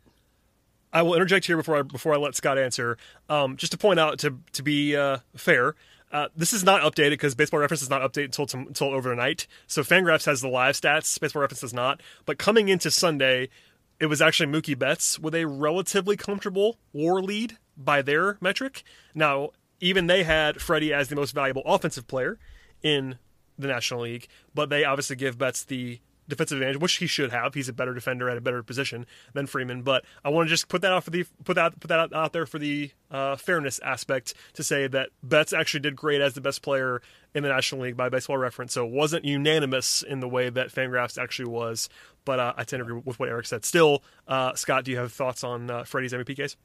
[0.96, 2.98] I will interject here before I before I let Scott answer.
[3.30, 5.76] Um, just to point out to to be uh, fair,
[6.12, 9.48] Uh, this is not updated because Baseball Reference is not updated until until overnight.
[9.68, 11.20] So Fangraphs has the live stats.
[11.20, 12.02] Baseball Reference does not.
[12.26, 13.50] But coming into Sunday,
[14.00, 18.84] it was actually Mookie Betts with a relatively comfortable WAR lead by their metric.
[19.14, 19.50] Now,
[19.82, 22.40] even they had Freddie as the most valuable offensive player
[22.82, 23.18] in
[23.60, 27.54] the National League, but they obviously give Betts the defensive advantage, which he should have.
[27.54, 29.82] He's a better defender at a better position than Freeman.
[29.82, 32.34] But I want to just put that out for the put that put that out
[32.34, 36.42] there for the uh, fairness aspect to say that Betts actually did great as the
[36.42, 37.02] best player
[37.34, 38.74] in the National League by Baseball Reference.
[38.74, 41.90] So it wasn't unanimous in the way that Fangraphs actually was.
[42.24, 43.66] But uh, I tend to agree with what Eric said.
[43.66, 46.56] Still, uh, Scott, do you have thoughts on uh, Freddie's MVP case?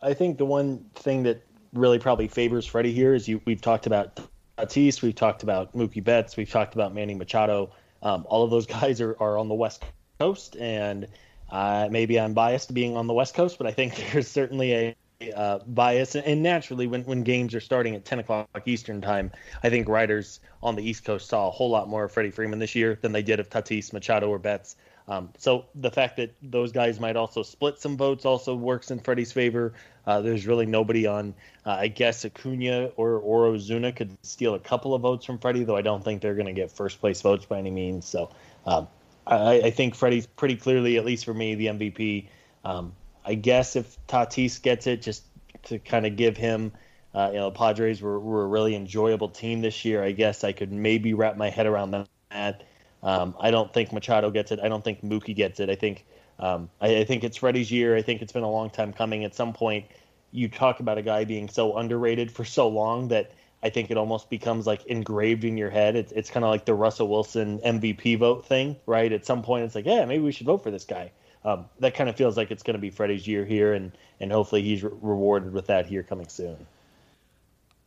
[0.00, 3.40] I think the one thing that really probably favors Freddie here is you.
[3.44, 4.20] We've talked about
[4.58, 7.72] Tatis, we've talked about Mookie Betts, we've talked about Manny Machado.
[8.02, 9.84] Um, all of those guys are, are on the West
[10.18, 11.06] Coast, and
[11.50, 14.96] uh, maybe I'm biased being on the West Coast, but I think there's certainly a
[15.36, 16.16] uh, bias.
[16.16, 19.30] And naturally, when, when games are starting at 10 o'clock Eastern time,
[19.62, 22.58] I think writers on the East Coast saw a whole lot more of Freddie Freeman
[22.58, 24.76] this year than they did of Tatis, Machado, or Betts.
[25.08, 29.00] Um, so the fact that those guys might also split some votes also works in
[29.00, 29.74] Freddie's favor.
[30.06, 31.34] Uh, there's really nobody on.
[31.66, 35.64] Uh, I guess Acuna or or Ozuna could steal a couple of votes from Freddie,
[35.64, 38.06] though I don't think they're going to get first place votes by any means.
[38.06, 38.30] So
[38.66, 38.88] um,
[39.26, 42.26] I, I, think Freddie's pretty clearly, at least for me, the MVP.
[42.64, 42.92] Um,
[43.24, 45.24] I guess if Tatis gets it, just
[45.64, 46.72] to kind of give him.
[47.14, 50.02] Uh, you know, Padres were, were a really enjoyable team this year.
[50.02, 52.64] I guess I could maybe wrap my head around that.
[53.02, 54.60] Um, I don't think Machado gets it.
[54.60, 55.68] I don't think Mookie gets it.
[55.68, 56.04] I think
[56.38, 57.96] um, I, I, think it's Freddie's year.
[57.96, 59.24] I think it's been a long time coming.
[59.24, 59.86] At some point,
[60.30, 63.32] you talk about a guy being so underrated for so long that
[63.62, 65.94] I think it almost becomes like engraved in your head.
[65.94, 69.12] It's it's kind of like the Russell Wilson MVP vote thing, right?
[69.12, 71.12] At some point, it's like, yeah, maybe we should vote for this guy.
[71.44, 74.32] Um, that kind of feels like it's going to be Freddie's year here, and and
[74.32, 76.66] hopefully he's re- rewarded with that here coming soon.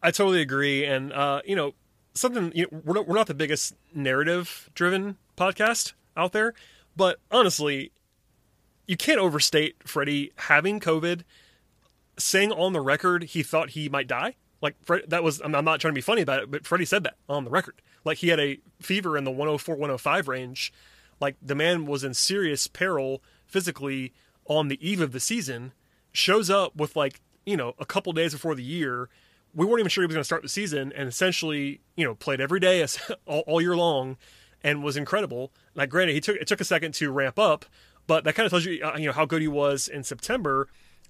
[0.04, 1.74] I totally agree, and uh, you know,
[2.16, 6.54] something you know, we're not, we're not the biggest narrative driven podcast out there,
[6.96, 7.92] but honestly,
[8.88, 11.22] you can't overstate Freddie having COVID,
[12.18, 14.36] saying on the record he thought he might die.
[14.62, 17.04] Like Fred, that was I'm not trying to be funny about it, but Freddie said
[17.04, 17.82] that on the record.
[18.04, 20.74] Like he had a fever in the 104 105 range.
[21.20, 24.14] Like the man was in serious peril physically
[24.46, 25.74] on the eve of the season.
[26.14, 29.10] Shows up with like you know a couple days before the year
[29.56, 32.14] we weren't even sure he was going to start the season, and essentially, you know,
[32.14, 32.86] played every day
[33.26, 34.18] all, all year long,
[34.64, 35.52] and was incredible.
[35.74, 37.66] Like, granted, he took it took a second to ramp up,
[38.08, 40.68] but that kind of tells you, uh, you know, how good he was in September.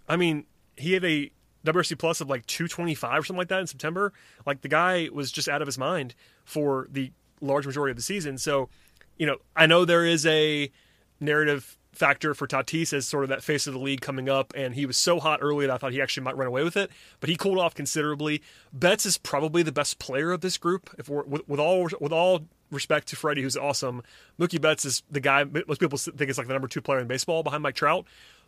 [0.07, 0.45] I mean,
[0.77, 1.31] he had a
[1.65, 4.13] WRC plus of like 225 or something like that in September.
[4.45, 8.03] Like the guy was just out of his mind for the large majority of the
[8.03, 8.37] season.
[8.37, 8.69] So,
[9.17, 10.71] you know, I know there is a
[11.19, 14.75] narrative factor for Tatis as sort of that face of the league coming up, and
[14.75, 16.91] he was so hot early that I thought he actually might run away with it,
[17.19, 18.41] but he cooled off considerably.
[18.73, 20.89] Betts is probably the best player of this group.
[20.97, 24.03] If we're with, with all with all respect to Freddie, who's awesome,
[24.39, 27.07] Mookie Betts is the guy most people think is like the number two player in
[27.07, 28.05] baseball behind Mike Trout.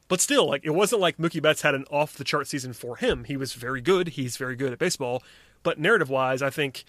[0.10, 2.95] But still, like it wasn't like Mookie Betts had an off the chart season for
[2.95, 3.26] him.
[3.26, 4.10] He was very good.
[4.10, 5.24] He's very good at baseball.
[5.64, 6.86] But narrative wise, I think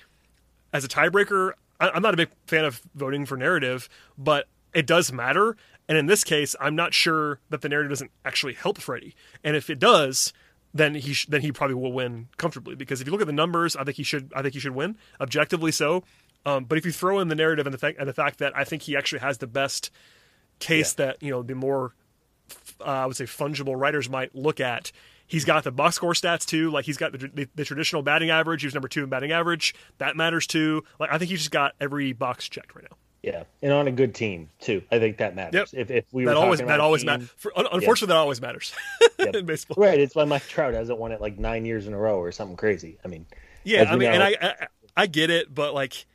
[0.73, 5.13] as a tiebreaker, I'm not a big fan of voting for narrative, but it does
[5.13, 5.57] matter.
[5.89, 9.15] And in this case, I'm not sure that the narrative doesn't actually help Freddie.
[9.43, 10.33] And if it does,
[10.75, 13.33] then he sh- then he probably will win comfortably because if you look at the
[13.33, 16.05] numbers, I think he should I think he should win objectively so.
[16.45, 18.57] Um, but if you throw in the narrative and the fact and the fact that
[18.57, 19.91] I think he actually has the best
[20.59, 21.07] case yeah.
[21.07, 21.95] that you know the more
[22.81, 24.93] uh, I would say fungible writers might look at.
[25.27, 26.71] He's got the box score stats too.
[26.71, 28.63] Like he's got the, the, the traditional batting average.
[28.63, 29.75] He was number two in batting average.
[29.99, 30.85] That matters too.
[30.99, 32.97] Like I think he's just got every box checked right now.
[33.29, 34.83] Yeah, and on a good team too.
[34.91, 35.73] I think that matters.
[35.75, 35.81] Yep.
[35.83, 37.31] If, if we that always that always matters.
[37.55, 38.75] Unfortunately, that always matters
[39.19, 39.37] yep.
[39.37, 39.77] in baseball.
[39.79, 40.01] Right.
[40.01, 42.57] It's why Mike Trout hasn't won it like nine years in a row or something
[42.57, 42.99] crazy.
[43.05, 43.27] I mean,
[43.65, 43.91] yeah.
[43.91, 44.67] I mean, know, and I, I,
[44.97, 46.07] I get it, but like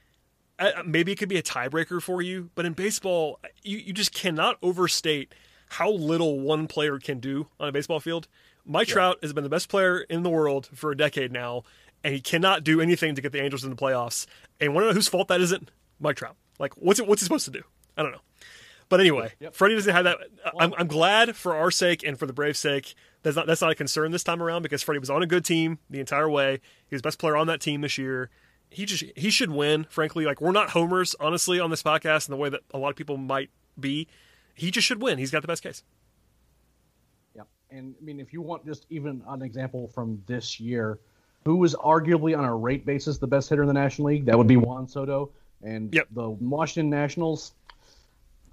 [0.86, 2.50] maybe it could be a tiebreaker for you.
[2.56, 5.36] But in baseball, you you just cannot overstate
[5.70, 8.28] how little one player can do on a baseball field.
[8.66, 8.94] Mike yeah.
[8.94, 11.64] Trout has been the best player in the world for a decade now,
[12.04, 14.26] and he cannot do anything to get the Angels in the playoffs.
[14.60, 15.70] And want to know whose fault that isn't?
[16.00, 16.36] Mike Trout.
[16.64, 17.62] Like, what's it, what's he supposed to do?
[17.98, 18.22] I don't know.
[18.88, 19.54] But anyway, yep.
[19.54, 20.18] Freddie doesn't have that.
[20.46, 22.94] Uh, I'm, I'm glad for our sake and for the Braves' sake.
[23.22, 25.44] That's not that's not a concern this time around because Freddie was on a good
[25.44, 26.62] team the entire way.
[26.88, 28.30] He was best player on that team this year.
[28.70, 29.88] He just he should win.
[29.90, 32.90] Frankly, like we're not homers honestly on this podcast in the way that a lot
[32.90, 34.08] of people might be.
[34.56, 35.18] He just should win.
[35.18, 35.84] He's got the best case.
[37.36, 41.00] Yeah, and I mean, if you want just even an example from this year,
[41.46, 44.38] who was arguably on a rate basis the best hitter in the National League, that
[44.38, 45.32] would be Juan Soto.
[45.64, 46.08] And yep.
[46.12, 47.54] the Washington Nationals,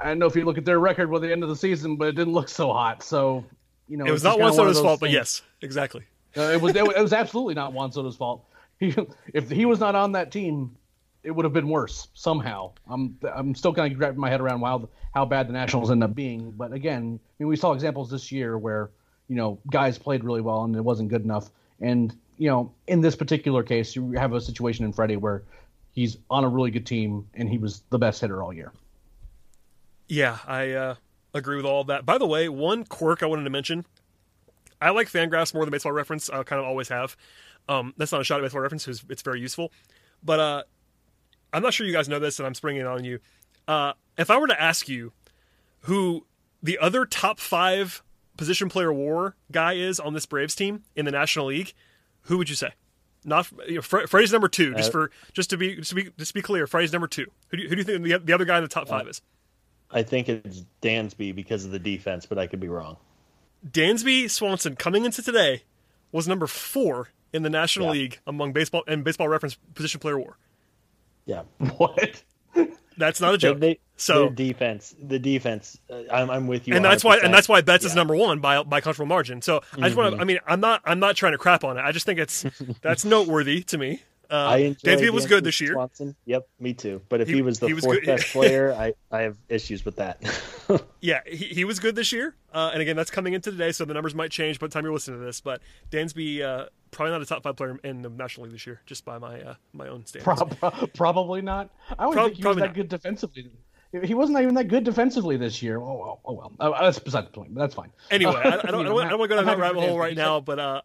[0.00, 1.96] I don't know if you look at their record by the end of the season,
[1.96, 3.02] but it didn't look so hot.
[3.02, 3.44] So,
[3.88, 5.00] you know, it was not Juan Soto's fault, things.
[5.00, 6.04] but yes, exactly.
[6.36, 8.44] Uh, it was it, was absolutely not Juan Soto's fault.
[8.78, 8.94] he,
[9.34, 10.76] if he was not on that team,
[11.22, 12.72] it would have been worse somehow.
[12.88, 16.04] I'm I'm still kind of grabbing my head around how how bad the Nationals end
[16.04, 16.52] up being.
[16.52, 18.90] But again, I mean, we saw examples this year where
[19.28, 21.50] you know guys played really well and it wasn't good enough.
[21.80, 25.42] And you know, in this particular case, you have a situation in Freddie where
[25.92, 28.72] he's on a really good team and he was the best hitter all year.
[30.08, 30.94] Yeah, I uh,
[31.34, 32.04] agree with all of that.
[32.04, 33.84] By the way, one quirk I wanted to mention.
[34.80, 36.30] I like Fangraphs more than Baseball Reference.
[36.30, 37.16] I kind of always have.
[37.68, 38.88] Um, that's not a shot at Baseball Reference.
[38.88, 39.72] It's, it's very useful.
[40.22, 40.62] But uh,
[41.52, 43.20] I'm not sure you guys know this, and I'm springing it on you.
[43.68, 45.12] Uh, if I were to ask you
[45.82, 46.26] who
[46.62, 48.02] the other top five
[48.36, 51.72] position player war guy is on this Braves team in the National League,
[52.22, 52.72] who would you say?
[53.24, 54.74] Not you know, number two.
[54.74, 57.08] Just uh, for just to be just to be just to be clear, Freddie's number
[57.08, 57.26] two.
[57.48, 58.98] Who do you, who do you think the, the other guy in the top uh,
[58.98, 59.20] five is?
[59.90, 62.96] I think it's Dansby because of the defense, but I could be wrong.
[63.68, 65.64] Dansby Swanson coming into today
[66.12, 68.02] was number four in the National yeah.
[68.02, 70.36] League among baseball and baseball reference position player war.
[71.26, 71.42] Yeah.
[71.76, 72.22] What?
[72.96, 73.60] That's not a joke.
[73.60, 76.74] They, so the defense, the defense, uh, I'm, I'm with you.
[76.74, 76.88] And 100%.
[76.88, 77.90] that's why, and that's why Betts yeah.
[77.90, 79.42] is number one by by comfortable margin.
[79.42, 79.84] So mm-hmm.
[79.84, 81.82] I just want to, I mean, I'm not, I'm not trying to crap on it.
[81.82, 82.46] I just think it's
[82.82, 84.02] that's noteworthy to me.
[84.30, 85.72] Uh, I Dansby was good this year.
[85.72, 86.14] Swanson.
[86.24, 87.02] Yep, me too.
[87.08, 88.06] But if he, he was the he was fourth good.
[88.06, 90.22] best player, I, I have issues with that.
[91.00, 92.36] yeah, he, he was good this year.
[92.54, 94.84] Uh, and again, that's coming into today, so the numbers might change by the time
[94.84, 95.40] you're listening to this.
[95.40, 98.80] But Dansby, uh, probably not a top five player in the National League this year,
[98.86, 100.54] just by my uh, my own standards.
[100.60, 101.70] Pro- probably not.
[101.98, 102.74] I would not think he was that not.
[102.74, 103.50] good defensively.
[103.92, 105.78] He wasn't even that good defensively this year.
[105.78, 106.52] Oh, well, oh well.
[106.60, 107.90] Uh, that's beside the point, but that's fine.
[108.10, 109.98] Anyway, I, I, don't, I, don't, I don't want to go down that rabbit hole
[109.98, 110.82] right now, but uh,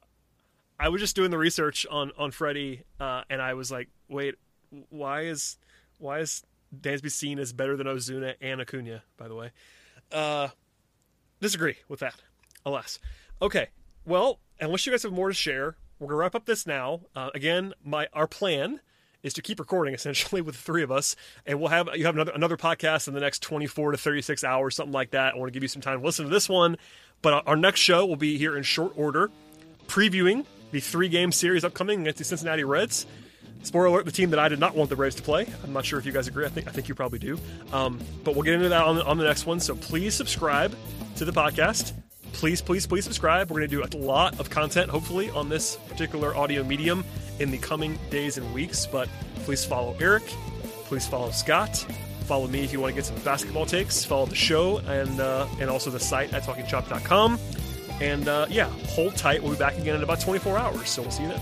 [0.80, 4.36] I was just doing the research on on Freddie, uh, and I was like, wait,
[4.90, 5.58] why is
[6.00, 6.44] why is
[6.76, 9.04] Dansby seen as better than Ozuna and Acuna?
[9.18, 9.52] By the way,
[10.12, 10.50] uh,
[11.42, 12.16] disagree with that.
[12.66, 12.98] Alas,
[13.40, 13.68] okay.
[14.04, 17.02] Well, unless you guys have more to share, we're gonna wrap up this now.
[17.16, 18.82] Uh, again, my our plan
[19.26, 21.16] is to keep recording essentially with the three of us,
[21.46, 24.76] and we'll have you have another another podcast in the next 24 to 36 hours,
[24.76, 25.34] something like that.
[25.34, 26.78] I want to give you some time to listen to this one,
[27.22, 29.32] but our next show will be here in short order,
[29.88, 33.08] previewing the three game series upcoming against the Cincinnati Reds.
[33.64, 35.48] Spoiler alert: the team that I did not want the Braves to play.
[35.64, 36.46] I'm not sure if you guys agree.
[36.46, 37.40] I think I think you probably do.
[37.74, 39.60] Um, but we'll get into that on on the next one.
[39.60, 40.76] So please subscribe
[41.16, 41.94] to the podcast.
[42.36, 43.50] Please, please, please subscribe.
[43.50, 47.06] We're going to do a lot of content, hopefully, on this particular audio medium
[47.40, 48.86] in the coming days and weeks.
[48.86, 49.08] But
[49.46, 50.24] please follow Eric.
[50.84, 51.78] Please follow Scott.
[52.26, 54.04] Follow me if you want to get some basketball takes.
[54.04, 57.40] Follow the show and uh, and also the site at talkingchop.com.
[58.02, 59.42] And uh, yeah, hold tight.
[59.42, 60.90] We'll be back again in about 24 hours.
[60.90, 61.42] So we'll see you then.